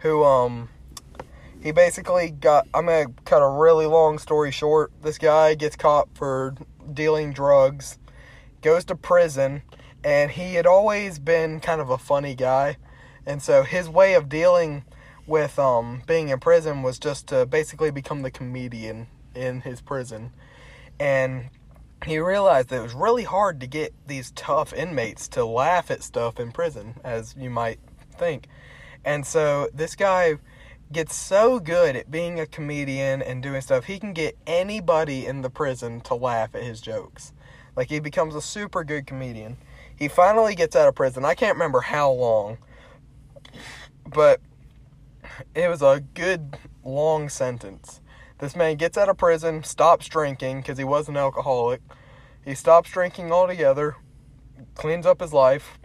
who, 0.00 0.24
um, 0.24 0.68
he 1.62 1.72
basically 1.72 2.30
got. 2.30 2.66
I'm 2.74 2.86
gonna 2.86 3.06
cut 3.24 3.42
a 3.42 3.48
really 3.48 3.86
long 3.86 4.18
story 4.18 4.50
short. 4.50 4.92
This 5.02 5.18
guy 5.18 5.54
gets 5.54 5.76
caught 5.76 6.08
for 6.14 6.54
dealing 6.92 7.32
drugs, 7.32 7.98
goes 8.62 8.84
to 8.86 8.94
prison, 8.94 9.62
and 10.02 10.30
he 10.30 10.54
had 10.54 10.66
always 10.66 11.18
been 11.18 11.60
kind 11.60 11.80
of 11.80 11.90
a 11.90 11.98
funny 11.98 12.34
guy. 12.34 12.76
And 13.26 13.42
so 13.42 13.62
his 13.62 13.88
way 13.88 14.14
of 14.14 14.28
dealing 14.28 14.84
with 15.26 15.58
um, 15.58 16.02
being 16.06 16.30
in 16.30 16.40
prison 16.40 16.82
was 16.82 16.98
just 16.98 17.28
to 17.28 17.46
basically 17.46 17.90
become 17.90 18.22
the 18.22 18.30
comedian 18.30 19.06
in 19.34 19.60
his 19.60 19.80
prison. 19.80 20.32
And 20.98 21.50
he 22.04 22.18
realized 22.18 22.70
that 22.70 22.80
it 22.80 22.82
was 22.82 22.94
really 22.94 23.24
hard 23.24 23.60
to 23.60 23.66
get 23.66 23.92
these 24.06 24.30
tough 24.32 24.72
inmates 24.72 25.28
to 25.28 25.44
laugh 25.44 25.90
at 25.90 26.02
stuff 26.02 26.40
in 26.40 26.50
prison, 26.50 26.94
as 27.04 27.34
you 27.38 27.50
might 27.50 27.78
think. 28.16 28.48
And 29.04 29.26
so 29.26 29.68
this 29.72 29.96
guy 29.96 30.36
gets 30.92 31.14
so 31.14 31.60
good 31.60 31.96
at 31.96 32.10
being 32.10 32.40
a 32.40 32.46
comedian 32.46 33.22
and 33.22 33.42
doing 33.42 33.60
stuff, 33.60 33.84
he 33.84 33.98
can 33.98 34.12
get 34.12 34.36
anybody 34.46 35.26
in 35.26 35.42
the 35.42 35.50
prison 35.50 36.00
to 36.02 36.14
laugh 36.14 36.54
at 36.54 36.62
his 36.62 36.80
jokes. 36.80 37.32
Like 37.76 37.88
he 37.88 38.00
becomes 38.00 38.34
a 38.34 38.42
super 38.42 38.84
good 38.84 39.06
comedian. 39.06 39.56
He 39.96 40.08
finally 40.08 40.54
gets 40.54 40.74
out 40.74 40.88
of 40.88 40.94
prison. 40.94 41.24
I 41.24 41.34
can't 41.34 41.54
remember 41.54 41.80
how 41.80 42.10
long, 42.10 42.58
but 44.06 44.40
it 45.54 45.68
was 45.68 45.82
a 45.82 46.02
good 46.14 46.56
long 46.84 47.28
sentence. 47.28 48.00
This 48.38 48.56
man 48.56 48.76
gets 48.76 48.96
out 48.96 49.08
of 49.08 49.18
prison, 49.18 49.62
stops 49.62 50.08
drinking 50.08 50.60
because 50.60 50.78
he 50.78 50.84
was 50.84 51.08
an 51.08 51.16
alcoholic. 51.16 51.82
He 52.44 52.54
stops 52.54 52.90
drinking 52.90 53.30
altogether, 53.30 53.96
cleans 54.74 55.04
up 55.04 55.20
his 55.20 55.32
life, 55.32 55.78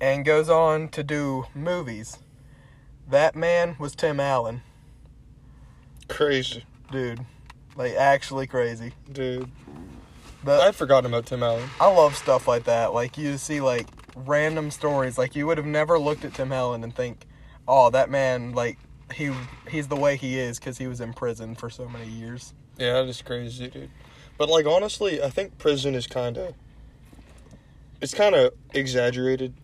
and 0.00 0.24
goes 0.24 0.48
on 0.48 0.88
to 0.88 1.02
do 1.02 1.46
movies. 1.54 2.18
That 3.08 3.36
man 3.36 3.76
was 3.78 3.94
Tim 3.94 4.18
Allen, 4.20 4.62
Crazy, 6.08 6.64
dude. 6.90 7.20
Like 7.76 7.92
actually 7.94 8.46
crazy. 8.46 8.92
dude. 9.10 9.50
But 10.44 10.60
I'd 10.60 10.76
forgotten 10.76 11.06
about 11.12 11.26
Tim 11.26 11.42
Allen. 11.42 11.68
I 11.80 11.88
love 11.88 12.16
stuff 12.16 12.46
like 12.46 12.64
that. 12.64 12.94
Like 12.94 13.18
you 13.18 13.36
see 13.38 13.60
like 13.60 13.86
random 14.14 14.70
stories. 14.70 15.18
Like 15.18 15.34
you 15.34 15.46
would 15.46 15.58
have 15.58 15.66
never 15.66 15.98
looked 15.98 16.24
at 16.24 16.34
Tim 16.34 16.52
Allen 16.52 16.84
and 16.84 16.94
think, 16.94 17.26
"Oh, 17.66 17.90
that 17.90 18.08
man 18.10 18.52
like 18.52 18.78
he 19.12 19.32
he's 19.68 19.88
the 19.88 19.96
way 19.96 20.16
he 20.16 20.38
is 20.38 20.58
because 20.58 20.78
he 20.78 20.86
was 20.86 21.00
in 21.00 21.12
prison 21.12 21.54
for 21.54 21.68
so 21.68 21.88
many 21.88 22.06
years. 22.08 22.54
Yeah, 22.78 22.94
that 22.94 23.08
is 23.08 23.22
crazy, 23.22 23.68
dude. 23.68 23.90
But 24.38 24.48
like 24.48 24.66
honestly, 24.66 25.22
I 25.22 25.30
think 25.30 25.58
prison 25.58 25.94
is 25.94 26.06
kind 26.06 26.38
of 26.38 26.54
it's 28.00 28.14
kind 28.14 28.34
of 28.34 28.52
exaggerated. 28.72 29.54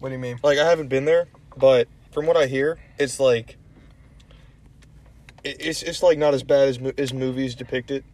What 0.00 0.08
do 0.10 0.14
you 0.14 0.18
mean? 0.20 0.38
Like 0.42 0.58
I 0.58 0.68
haven't 0.68 0.88
been 0.88 1.04
there, 1.04 1.28
but 1.56 1.88
from 2.12 2.26
what 2.26 2.36
I 2.36 2.46
hear, 2.46 2.78
it's 2.98 3.18
like 3.20 3.56
it's 5.44 5.82
it's 5.82 6.02
like 6.02 6.18
not 6.18 6.34
as 6.34 6.42
bad 6.42 6.68
as 6.68 6.78
as 6.98 7.12
movies 7.12 7.54
depict 7.54 7.90
it. 7.90 8.04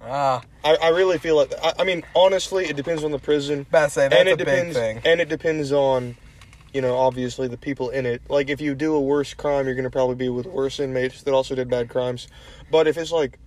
Ah, 0.00 0.42
I, 0.64 0.74
I 0.76 0.88
really 0.88 1.18
feel 1.18 1.36
like 1.36 1.52
I, 1.62 1.74
I 1.80 1.84
mean 1.84 2.02
honestly, 2.14 2.66
it 2.66 2.76
depends 2.76 3.04
on 3.04 3.12
the 3.12 3.18
prison, 3.18 3.60
about 3.60 3.84
to 3.84 3.90
say 3.90 4.08
that's 4.08 4.20
and 4.20 4.28
it 4.28 4.32
a 4.32 4.36
depends 4.36 4.76
big 4.76 5.02
thing. 5.02 5.12
and 5.12 5.20
it 5.20 5.28
depends 5.28 5.70
on 5.72 6.16
you 6.74 6.80
know 6.80 6.96
obviously 6.96 7.46
the 7.48 7.56
people 7.56 7.90
in 7.90 8.04
it. 8.06 8.22
Like 8.28 8.50
if 8.50 8.60
you 8.60 8.74
do 8.74 8.94
a 8.94 9.00
worse 9.00 9.32
crime, 9.34 9.66
you're 9.66 9.74
gonna 9.76 9.90
probably 9.90 10.16
be 10.16 10.28
with 10.28 10.46
worse 10.46 10.80
inmates 10.80 11.22
that 11.22 11.32
also 11.32 11.54
did 11.54 11.70
bad 11.70 11.88
crimes. 11.88 12.26
But 12.70 12.88
if 12.88 12.96
it's 12.98 13.12
like, 13.12 13.38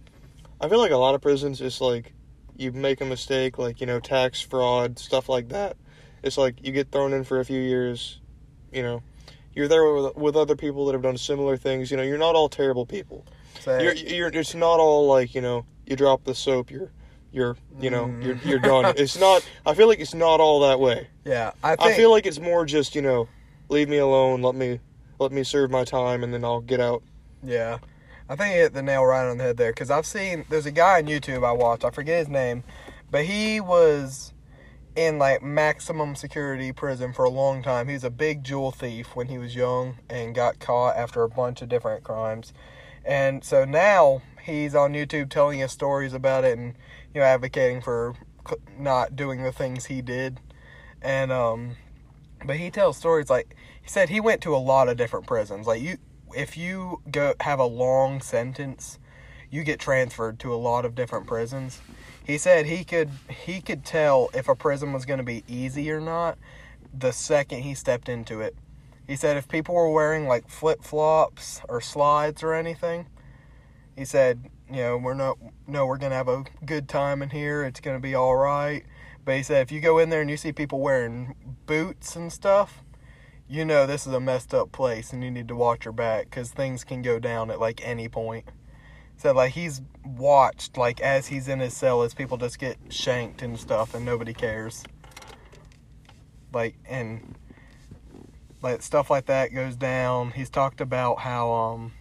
I 0.62 0.70
feel 0.70 0.80
like 0.80 0.92
a 0.92 0.98
lot 0.98 1.14
of 1.14 1.22
prisons, 1.22 1.60
it's 1.62 1.82
like 1.82 2.14
you 2.56 2.72
make 2.72 3.02
a 3.02 3.06
mistake, 3.06 3.58
like 3.58 3.82
you 3.82 3.88
know 3.88 4.00
tax 4.00 4.40
fraud 4.42 4.98
stuff 4.98 5.28
like 5.28 5.50
that. 5.50 5.76
It's 6.26 6.38
like 6.38 6.56
you 6.66 6.72
get 6.74 6.92
thrown 6.92 7.14
in 7.14 7.24
for 7.24 7.40
a 7.40 7.46
few 7.46 7.62
years, 7.62 8.20
you 8.74 8.82
know. 8.84 9.02
You're 9.54 9.68
there 9.70 9.94
with, 9.94 10.18
with 10.18 10.36
other 10.36 10.56
people 10.58 10.86
that 10.88 10.94
have 10.94 11.02
done 11.04 11.18
similar 11.18 11.56
things. 11.56 11.90
You 11.92 11.96
know, 11.98 12.04
you're 12.04 12.18
not 12.18 12.36
all 12.36 12.50
terrible 12.50 12.86
people. 12.86 13.26
You're, 13.66 13.94
you're, 13.94 14.28
it's 14.28 14.54
not 14.54 14.80
all 14.80 15.08
like 15.08 15.34
you 15.34 15.40
know, 15.42 15.66
you 15.86 15.96
drop 15.96 16.24
the 16.26 16.36
soap, 16.36 16.70
you're, 16.72 16.92
you're, 17.32 17.56
you 17.80 17.90
know, 17.90 18.06
Mm. 18.06 18.24
you're, 18.26 18.40
you're 18.44 18.60
done. 18.60 18.94
It's 18.98 19.18
not. 19.18 19.48
I 19.66 19.74
feel 19.76 19.88
like 19.88 20.00
it's 20.00 20.14
not 20.14 20.40
all 20.42 20.60
that 20.62 20.80
way. 20.80 21.08
yeah, 21.24 21.52
I 21.64 21.76
think 21.76 21.92
I 21.92 21.94
feel 21.96 22.12
like 22.12 22.26
it's 22.26 22.40
more 22.40 22.66
just 22.66 22.96
you 22.96 23.02
know, 23.02 23.28
leave 23.70 23.88
me 23.88 23.98
alone, 23.98 24.42
let 24.42 24.56
me, 24.56 24.80
let 25.20 25.32
me 25.32 25.44
serve 25.44 25.72
my 25.72 25.84
time, 25.86 26.24
and 26.24 26.34
then 26.34 26.44
I'll 26.44 26.62
get 26.62 26.80
out. 26.82 27.02
Yeah. 27.44 27.78
I 28.28 28.36
think 28.36 28.56
you 28.56 28.62
hit 28.62 28.74
the 28.74 28.82
nail 28.82 29.06
right 29.06 29.30
on 29.30 29.38
the 29.38 29.44
head 29.46 29.58
there 29.58 29.72
because 29.72 29.90
I've 29.92 30.06
seen 30.08 30.46
there's 30.50 30.66
a 30.66 30.72
guy 30.72 30.98
on 30.98 31.06
YouTube 31.06 31.46
I 31.46 31.52
watch. 31.54 31.84
I 31.84 31.92
forget 31.92 32.20
his 32.20 32.28
name, 32.28 32.64
but 33.12 33.24
he 33.26 33.62
was 33.62 34.34
in 34.96 35.20
like 35.20 35.44
maximum 35.44 36.16
security 36.16 36.72
prison 36.72 37.14
for 37.14 37.26
a 37.26 37.30
long 37.30 37.62
time. 37.62 37.88
He 37.88 37.94
was 37.94 38.04
a 38.04 38.10
big 38.10 38.44
jewel 38.44 38.72
thief 38.72 39.16
when 39.16 39.28
he 39.28 39.38
was 39.38 39.56
young 39.56 39.98
and 40.10 40.34
got 40.34 40.60
caught 40.60 40.96
after 40.96 41.24
a 41.24 41.30
bunch 41.30 41.62
of 41.62 41.70
different 41.70 42.04
crimes. 42.04 42.54
And 43.04 43.44
so 43.44 43.66
now 43.66 44.22
he's 44.44 44.74
on 44.74 44.94
YouTube 44.94 45.30
telling 45.30 45.62
us 45.62 45.74
stories 45.74 46.14
about 46.14 46.44
it 46.44 46.58
and 46.58 46.76
you 47.14 47.20
know 47.20 47.26
advocating 47.26 47.82
for 47.82 48.16
not 48.78 49.16
doing 49.16 49.44
the 49.44 49.52
things 49.52 49.86
he 49.86 50.02
did. 50.02 50.40
And 51.02 51.32
um 51.32 51.76
but 52.46 52.58
he 52.58 52.72
tells 52.72 52.98
stories 52.98 53.30
like 53.30 53.56
he 53.82 53.90
said 53.90 54.10
he 54.10 54.22
went 54.22 54.42
to 54.42 54.56
a 54.56 54.58
lot 54.58 54.88
of 54.88 54.98
different 54.98 55.28
prisons. 55.28 55.68
Like 55.68 55.82
you 55.82 55.98
if 56.34 56.58
you 56.58 57.02
go 57.12 57.34
have 57.42 57.60
a 57.60 57.66
long 57.66 58.22
sentence, 58.22 58.98
you 59.50 59.64
get 59.64 59.80
transferred 59.80 60.40
to 60.40 60.54
a 60.54 60.56
lot 60.56 60.86
of 60.86 60.96
different 60.96 61.28
prisons. 61.28 61.82
He 62.26 62.38
said 62.38 62.66
he 62.66 62.84
could 62.84 63.12
he 63.30 63.62
could 63.62 63.86
tell 63.86 64.30
if 64.34 64.48
a 64.48 64.56
prison 64.56 64.94
was 64.94 65.06
going 65.06 65.20
to 65.20 65.24
be 65.24 65.44
easy 65.48 65.92
or 65.92 66.02
not 66.02 66.38
the 67.00 67.12
second 67.12 67.62
he 67.62 67.74
stepped 67.74 68.10
into 68.10 68.42
it. 68.42 68.56
He 69.08 69.16
said 69.16 69.38
if 69.38 69.48
people 69.48 69.76
were 69.76 69.92
wearing 69.92 70.28
like 70.28 70.50
flip-flops 70.50 71.62
or 71.70 71.82
slides 71.82 72.42
or 72.42 72.54
anything, 72.54 73.08
he 73.96 74.06
said, 74.06 74.50
you 74.70 74.78
know, 74.78 74.98
we're 74.98 75.14
not 75.14 75.38
no, 75.68 75.86
we're 75.86 75.98
going 75.98 76.12
to 76.12 76.16
have 76.16 76.28
a 76.28 76.44
good 76.66 76.88
time 76.88 77.22
in 77.22 77.30
here. 77.30 77.64
It's 77.64 77.80
going 77.80 77.98
to 77.98 78.02
be 78.02 78.16
all 78.16 78.36
right. 78.36 78.84
But 79.24 79.38
he 79.38 79.44
said 79.44 79.62
if 79.62 79.72
you 79.72 79.80
go 79.80 80.00
in 80.00 80.10
there 80.10 80.22
and 80.22 80.30
you 80.30 80.38
see 80.38 80.52
people 80.52 80.80
wearing 80.80 81.36
boots 81.66 82.16
and 82.16 82.32
stuff, 82.32 82.84
you 83.48 83.66
know 83.66 83.86
this 83.86 84.08
is 84.08 84.14
a 84.14 84.20
messed 84.20 84.54
up 84.54 84.72
place 84.72 85.14
and 85.14 85.24
you 85.24 85.30
need 85.30 85.48
to 85.48 85.56
watch 85.56 85.86
your 85.86 85.92
back 85.92 86.26
because 86.26 86.52
things 86.52 86.84
can 86.84 87.02
go 87.02 87.20
down 87.20 87.52
at 87.52 87.60
like 87.60 87.86
any 87.86 88.08
point. 88.08 88.46
So 89.18 89.34
like 89.34 89.54
he's 89.54 89.82
watched 90.06 90.78
like 90.78 91.02
as 91.02 91.28
he's 91.28 91.48
in 91.48 91.60
his 91.60 91.76
cell 91.76 92.04
as 92.04 92.14
people 92.14 92.38
just 92.38 92.60
get 92.60 92.78
shanked 92.90 93.42
and 93.42 93.60
stuff 93.60 93.94
and 93.94 94.06
nobody 94.06 94.34
cares. 94.34 94.84
Like 96.54 96.76
and 96.88 97.36
like 98.62 98.82
stuff 98.82 99.10
like 99.10 99.28
that 99.28 99.54
goes 99.54 99.76
down. 99.76 100.32
He's 100.32 100.50
talked 100.50 100.82
about 100.82 101.20
how 101.20 101.52
um 101.52 101.92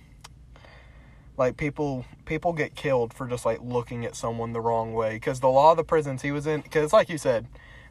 like 1.37 1.57
people 1.57 2.05
people 2.25 2.53
get 2.53 2.75
killed 2.75 3.13
for 3.13 3.27
just 3.27 3.45
like 3.45 3.61
looking 3.63 4.05
at 4.05 4.15
someone 4.17 4.53
the 4.53 4.61
wrong 4.61 4.95
way 4.95 5.15
because 5.15 5.41
the 5.41 5.49
law 5.49 5.73
of 5.73 5.77
the 5.77 5.85
prisons 5.85 6.23
he 6.23 6.31
was 6.31 6.47
in 6.47 6.61
because 6.61 6.93
like 6.93 7.09
you 7.09 7.19
said 7.19 7.47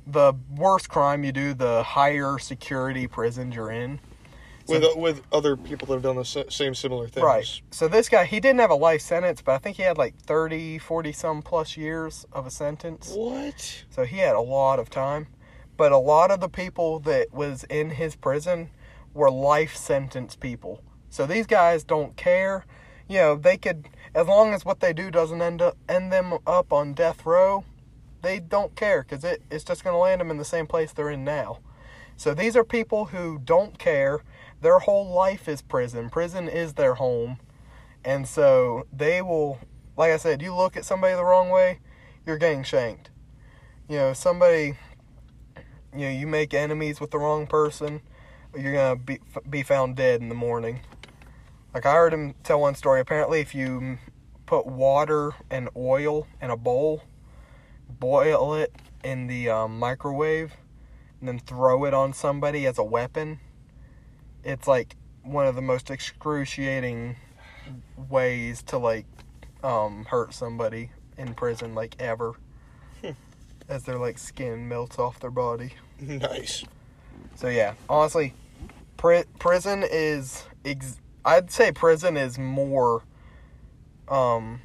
the 0.08 0.34
worse 0.56 0.88
crime 0.88 1.24
you 1.24 1.32
do 1.32 1.54
the 1.54 1.84
higher 1.84 2.38
security 2.40 3.08
prisons 3.08 3.56
you're 3.56 3.72
in 3.72 4.00
So- 4.66 4.74
with 4.74 4.84
uh, 4.84 5.00
with 5.00 5.22
other 5.32 5.56
people 5.58 5.88
that 5.88 5.96
have 5.96 6.04
done 6.04 6.16
the 6.16 6.46
same 6.50 6.74
similar 6.76 7.08
things. 7.08 7.24
Right. 7.24 7.62
So 7.72 7.88
this 7.88 8.10
guy, 8.10 8.26
he 8.26 8.40
didn't 8.40 8.60
have 8.60 8.70
a 8.72 8.76
life 8.76 9.02
sentence, 9.02 9.42
but 9.42 9.54
I 9.54 9.58
think 9.58 9.78
he 9.78 9.84
had 9.84 9.98
like 9.98 10.16
30, 10.16 10.78
40 10.80 11.12
some 11.12 11.42
plus 11.42 11.76
years 11.76 12.26
of 12.32 12.46
a 12.46 12.52
sentence. 12.52 13.14
What? 13.16 13.84
So 13.90 14.04
he 14.04 14.18
had 14.18 14.36
a 14.36 14.42
lot 14.42 14.80
of 14.80 14.90
time. 14.90 15.28
But 15.76 15.92
a 15.92 15.98
lot 15.98 16.32
of 16.32 16.40
the 16.40 16.50
people 16.50 17.00
that 17.00 17.34
was 17.34 17.64
in 17.66 17.92
his 17.92 18.16
prison 18.16 18.70
were 19.14 19.32
life 19.32 19.76
sentence 19.76 20.36
people. 20.36 20.82
So 21.10 21.26
these 21.26 21.48
guys 21.48 21.84
don't 21.84 22.16
care. 22.16 22.66
You 23.08 23.18
know, 23.18 23.36
they 23.36 23.58
could 23.58 23.90
as 24.16 24.28
long 24.28 24.54
as 24.54 24.64
what 24.64 24.80
they 24.80 24.94
do 24.94 25.12
doesn't 25.12 25.42
end 25.42 25.62
up 25.62 25.78
end 25.90 26.12
them 26.12 26.38
up 26.46 26.72
on 26.72 26.94
death 26.94 27.26
row, 27.26 27.66
they 28.22 28.40
don't 28.40 28.76
care 28.76 29.04
cuz 29.04 29.24
it 29.24 29.42
it's 29.52 29.64
just 29.64 29.84
going 29.84 29.94
to 29.94 29.98
land 29.98 30.22
them 30.22 30.32
in 30.32 30.38
the 30.38 30.46
same 30.46 30.68
place 30.68 30.94
they're 30.94 31.10
in 31.10 31.24
now. 31.24 31.60
So 32.16 32.34
these 32.34 32.56
are 32.56 32.64
people 32.64 33.06
who 33.06 33.40
don't 33.44 33.78
care. 33.78 34.22
Their 34.64 34.80
whole 34.80 35.14
life 35.14 35.48
is 35.48 35.62
prison. 35.62 36.10
Prison 36.10 36.48
is 36.48 36.74
their 36.74 36.96
home. 36.96 37.38
And 38.04 38.28
so 38.28 38.88
they 38.92 39.22
will 39.22 39.60
like 39.96 40.12
I 40.12 40.18
said, 40.18 40.42
you 40.42 40.56
look 40.56 40.76
at 40.76 40.86
somebody 40.86 41.16
the 41.16 41.24
wrong 41.24 41.50
way, 41.50 41.80
you're 42.26 42.38
getting 42.38 42.64
shanked. 42.64 43.12
You 43.88 43.98
know, 43.98 44.14
somebody 44.14 44.78
you 45.96 46.06
know, 46.06 46.10
you 46.10 46.26
make 46.26 46.54
enemies 46.54 47.00
with 47.00 47.12
the 47.12 47.20
wrong 47.20 47.46
person, 47.46 48.02
you're 48.58 48.74
gonna 48.74 48.96
be 48.96 49.20
be 49.50 49.64
found 49.64 49.96
dead 49.96 50.22
in 50.22 50.30
the 50.30 50.36
morning. 50.36 50.80
Like 51.74 51.86
I 51.86 51.94
heard 51.94 52.14
him 52.14 52.34
tell 52.44 52.62
one 52.62 52.76
story. 52.76 53.02
Apparently, 53.02 53.42
if 53.42 53.54
you 53.54 53.98
put 54.46 54.66
water 54.66 55.34
and 55.50 55.70
oil 55.76 56.28
in 56.42 56.50
a 56.50 56.58
bowl, 56.58 57.04
boil 57.90 58.54
it 58.56 58.74
in 59.04 59.28
the 59.28 59.50
um, 59.50 59.78
microwave, 59.78 60.54
and 61.20 61.28
then 61.28 61.40
throw 61.40 61.84
it 61.86 61.94
on 61.94 62.14
somebody 62.14 62.66
as 62.66 62.78
a 62.78 62.84
weapon, 62.84 63.40
it's 64.44 64.68
like 64.68 64.96
one 65.24 65.48
of 65.48 65.56
the 65.56 65.62
most 65.62 65.90
excruciating 65.90 67.16
ways 68.10 68.62
to 68.64 68.78
like 68.78 69.06
um, 69.64 70.06
hurt 70.06 70.34
somebody 70.34 70.92
in 71.18 71.34
prison, 71.34 71.74
like 71.76 71.96
ever. 72.00 72.34
As 73.70 73.84
their 73.84 73.98
like 73.98 74.18
skin 74.18 74.68
melts 74.68 75.00
off 75.00 75.20
their 75.22 75.32
body. 75.32 75.74
Nice. 76.02 76.66
So 77.36 77.48
yeah, 77.48 77.76
honestly, 77.88 78.34
pri- 78.98 79.24
prison 79.40 79.86
is 79.90 80.44
ex- 80.66 81.00
I'd 81.24 81.50
say 81.50 81.72
prison 81.72 82.18
is 82.18 82.38
more 82.38 83.04
um 84.10 84.62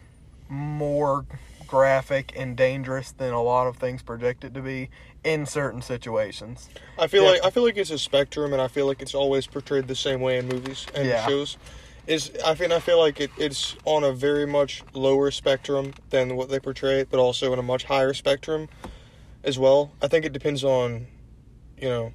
more 0.48 1.26
graphic 1.66 2.32
and 2.34 2.56
dangerous 2.56 3.12
than 3.12 3.32
a 3.32 3.42
lot 3.42 3.66
of 3.66 3.76
things 3.76 4.02
projected 4.02 4.54
to 4.54 4.62
be 4.62 4.88
in 5.22 5.44
certain 5.44 5.82
situations. 5.82 6.68
I 6.98 7.06
feel 7.06 7.24
Yeah. 7.24 7.30
like 7.32 7.44
I 7.44 7.50
feel 7.50 7.62
like 7.64 7.76
it's 7.76 7.90
a 7.90 7.98
spectrum, 7.98 8.52
and 8.52 8.62
I 8.62 8.68
feel 8.68 8.87
like 8.87 9.02
it's 9.02 9.14
always 9.14 9.46
portrayed 9.46 9.87
the 9.88 9.94
same 9.94 10.20
way 10.20 10.38
in 10.38 10.48
movies 10.48 10.87
and 10.94 11.06
Yeah. 11.08 11.26
shows. 11.26 11.56
Is 12.06 12.30
I 12.44 12.54
feel 12.54 12.72
I 12.72 12.80
feel 12.80 12.98
like 12.98 13.20
it, 13.20 13.30
it's 13.37 13.76
on 13.84 14.02
a 14.02 14.12
very 14.12 14.46
much 14.46 14.82
lower 14.94 15.30
spectrum 15.30 15.92
than 16.08 16.37
what 16.37 16.48
they 16.48 16.58
portray 16.58 17.00
it, 17.00 17.08
but 17.11 17.20
also 17.20 17.52
in 17.52 17.58
a 17.58 17.62
much 17.62 17.84
higher 17.84 18.14
spectrum 18.14 18.68
as 19.44 19.58
well. 19.58 19.92
I 20.00 20.08
think 20.08 20.24
it 20.24 20.32
depends 20.32 20.64
on, 20.64 21.06
you 21.76 21.88
know, 21.88 22.12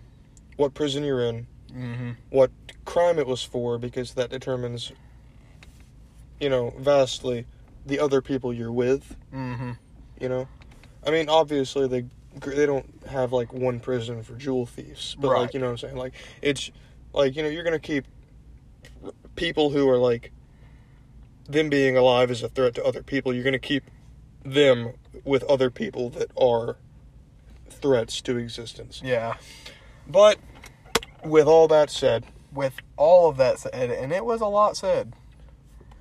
what 0.57 0.73
prison 0.73 1.03
you're 1.03 1.23
in, 1.23 1.45
Mm-hmm. 1.71 2.11
what 2.31 2.49
crime 2.85 3.19
it 3.19 3.27
was 3.27 3.43
for, 3.43 3.77
because 3.77 4.13
that 4.15 4.29
determines, 4.31 4.91
you 6.39 6.49
know, 6.49 6.73
vastly 6.79 7.45
the 7.85 7.99
other 7.99 8.21
people 8.21 8.53
you're 8.53 8.71
with. 8.71 9.15
Mm-hmm. 9.33 9.71
You 10.19 10.29
know, 10.29 10.47
I 11.05 11.11
mean, 11.11 11.29
obviously 11.29 11.87
they 11.87 12.05
they 12.41 12.65
don't 12.65 12.89
have 13.07 13.31
like 13.33 13.53
one 13.53 13.79
prison 13.79 14.23
for 14.23 14.35
jewel 14.35 14.65
thieves, 14.65 15.15
but 15.19 15.29
Right. 15.29 15.41
like 15.41 15.53
you 15.53 15.59
know 15.59 15.67
what 15.67 15.71
I'm 15.73 15.77
saying. 15.77 15.97
Like 15.97 16.13
it's 16.41 16.71
like 17.13 17.35
you 17.35 17.43
know 17.43 17.49
you're 17.49 17.63
gonna 17.63 17.79
keep 17.79 18.05
people 19.35 19.69
who 19.71 19.87
are 19.89 19.97
like 19.97 20.31
them 21.47 21.69
being 21.69 21.97
alive 21.97 22.31
is 22.31 22.41
a 22.41 22.49
threat 22.49 22.73
to 22.75 22.83
other 22.85 23.03
people. 23.03 23.33
You're 23.33 23.43
gonna 23.43 23.59
keep 23.59 23.83
them 24.43 24.93
with 25.23 25.43
other 25.43 25.69
people 25.69 26.09
that 26.11 26.31
are 26.37 26.77
threats 27.69 28.21
to 28.21 28.37
existence. 28.37 29.01
Yeah. 29.03 29.35
But 30.07 30.37
with 31.23 31.47
all 31.47 31.67
that 31.69 31.89
said, 31.89 32.25
With 32.53 32.75
all 32.97 33.29
of 33.29 33.37
that 33.37 33.59
said, 33.59 33.73
and 33.73 34.11
it 34.13 34.25
was 34.25 34.39
a 34.41 34.45
lot 34.47 34.77
said. 34.77 35.13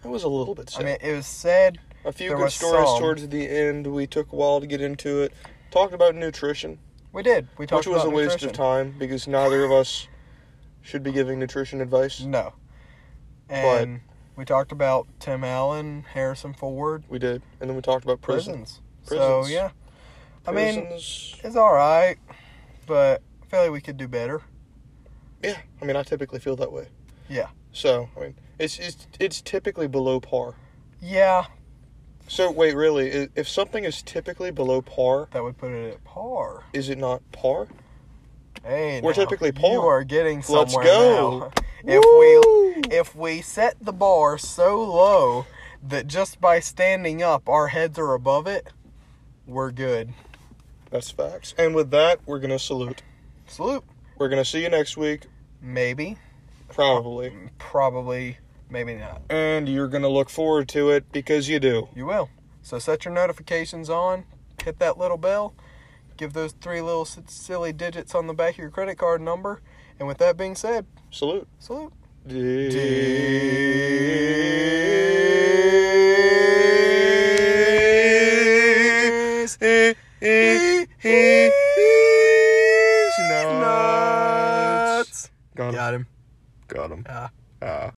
It 0.05 0.09
was 0.09 0.23
a 0.25 0.29
little 0.29 0.55
bit 0.55 0.75
I 0.79 0.83
mean, 0.83 0.97
it 1.01 1.13
was 1.15 1.27
sad. 1.27 1.79
a 2.05 2.13
few 2.13 2.29
there 2.31 2.39
good 2.39 2.51
stories 2.53 2.87
some- 2.89 2.99
towards 3.01 3.29
the 3.29 3.49
end. 3.49 3.87
We 3.87 4.07
took 4.07 4.33
a 4.33 4.37
while 4.37 4.61
to 4.61 4.67
get 4.67 4.81
into 4.81 5.23
it. 5.23 5.33
Talked 5.71 5.95
about 5.95 6.15
nutrition. 6.15 6.79
We 7.13 7.23
did. 7.23 7.49
We 7.59 7.67
talked 7.67 7.87
about 7.87 8.07
nutrition. 8.07 8.13
Which 8.13 8.13
was 8.13 8.13
a 8.13 8.17
waste 8.35 8.43
nutrition. 8.43 8.49
of 8.51 8.55
time 8.57 8.95
because 8.99 9.27
neither 9.29 9.65
of 9.65 9.73
us 9.73 10.09
should 10.83 11.03
be 11.03 11.13
giving 11.13 11.39
nutrition 11.39 11.81
advice. 11.81 12.21
No. 12.21 12.55
And 13.49 14.01
we 14.37 14.45
talked 14.45 14.73
about 14.73 15.07
Tim 15.21 15.45
Allen, 15.45 16.05
Harrison 16.13 16.55
Ford, 16.55 17.05
We 17.09 17.19
did, 17.19 17.43
and 17.61 17.69
then 17.69 17.77
we 17.77 17.83
talked 17.83 18.05
about 18.05 18.21
prison. 18.23 18.55
prisons. 18.61 18.81
Prisons. 19.07 19.47
So 19.47 19.53
yeah, 19.53 19.71
I 20.47 20.53
mean, 20.53 20.87
it's 20.91 21.57
all 21.57 21.73
right, 21.75 22.17
but 22.87 23.21
I 23.43 23.47
feel 23.47 23.61
like 23.63 23.71
we 23.73 23.81
could 23.81 23.97
do 23.99 24.09
better. 24.09 24.41
yeah. 25.43 25.59
I 25.81 25.85
mean, 25.85 25.97
I 25.97 26.03
typically 26.03 26.39
feel 26.39 26.57
that 26.57 26.73
way. 26.73 26.89
Yeah. 27.29 27.49
So 27.73 28.09
I 28.17 28.21
mean, 28.21 28.35
it's 28.63 28.79
it's 28.79 29.07
it's 29.19 29.41
typically 29.43 29.89
below 29.89 30.21
par. 30.21 30.55
Yeah, 31.01 31.47
So 32.29 32.51
wait, 32.51 32.75
really, 32.77 33.29
if 33.35 33.49
something 33.49 33.85
is 33.85 34.03
typically 34.03 34.51
below 34.53 34.81
par, 34.81 35.29
that 35.33 35.43
would 35.43 35.59
put 35.59 35.73
it 35.73 35.95
at 35.95 36.05
par. 36.05 36.63
is 36.73 36.89
it 36.89 36.99
not 36.99 37.21
par? 37.33 37.67
Hey, 38.65 39.01
We're 39.03 39.11
now, 39.11 39.17
typically 39.17 39.51
par. 39.51 39.73
You 39.73 39.81
are 39.81 40.05
getting 40.05 40.43
somewhere 40.43 40.65
Let's 40.65 40.77
go. 40.77 41.39
now. 41.41 41.53
If 41.85 42.05
we 42.05 42.97
if 42.97 43.17
we 43.17 43.41
set 43.41 43.75
the 43.81 43.93
bar 43.93 44.39
so 44.39 44.81
low 44.81 45.47
that 45.83 46.07
just 46.07 46.41
by 46.41 46.61
standing 46.61 47.25
up 47.25 47.49
our 47.49 47.67
heads 47.69 47.99
are 47.99 48.15
above 48.15 48.47
it, 48.47 48.69
we're 49.49 49.73
good. 49.73 50.13
That's 50.91 51.11
facts. 51.11 51.57
And 51.59 51.75
with 51.75 51.91
that, 51.91 52.21
we're 52.25 52.39
gonna 52.39 52.61
salute. 52.61 53.03
Salute. 53.49 53.83
We're 54.17 54.29
gonna 54.29 54.45
see 54.45 54.63
you 54.63 54.69
next 54.69 54.97
week, 54.97 55.23
Maybe, 55.61 56.19
probably, 56.69 57.33
probably, 57.59 58.39
maybe 58.73 58.95
not. 58.95 59.23
and 59.31 59.69
you're 59.69 59.87
gonna 59.89 60.09
look 60.09 60.29
forward 60.31 60.69
to 60.71 60.91
it 60.91 61.13
because 61.13 61.49
you 61.49 61.61
do. 61.61 61.89
You 61.95 62.07
will. 62.07 62.31
So 62.63 62.79
set 62.79 63.05
your 63.05 63.13
notifications 63.15 63.91
on, 63.91 64.25
hit 64.65 64.79
that 64.79 64.97
little 64.99 65.19
bell, 65.19 65.55
give 66.17 66.33
those 66.33 66.53
three 66.53 66.81
little 66.81 67.05
silly 67.05 67.73
digits 67.73 68.15
on 68.15 68.27
the 68.27 68.35
back 68.35 68.55
of 68.55 68.59
your 68.59 68.71
credit 68.71 68.97
card 68.99 69.21
number, 69.21 69.61
and 69.99 70.09
with 70.09 70.19
that 70.19 70.37
being 70.37 70.55
said, 70.55 70.87
Salute. 71.11 71.47
salute. 71.59 71.93
Eh, 80.25 80.85
eh, 81.05 81.51
Nuts. 83.29 83.61
Nuts. 83.61 85.31
Got 85.57 85.69
him. 85.69 85.75
Got 85.75 85.95
him. 85.95 86.07
Got 86.69 86.91
him. 86.93 87.07
Ah. 87.09 87.31
Ah. 87.61 87.91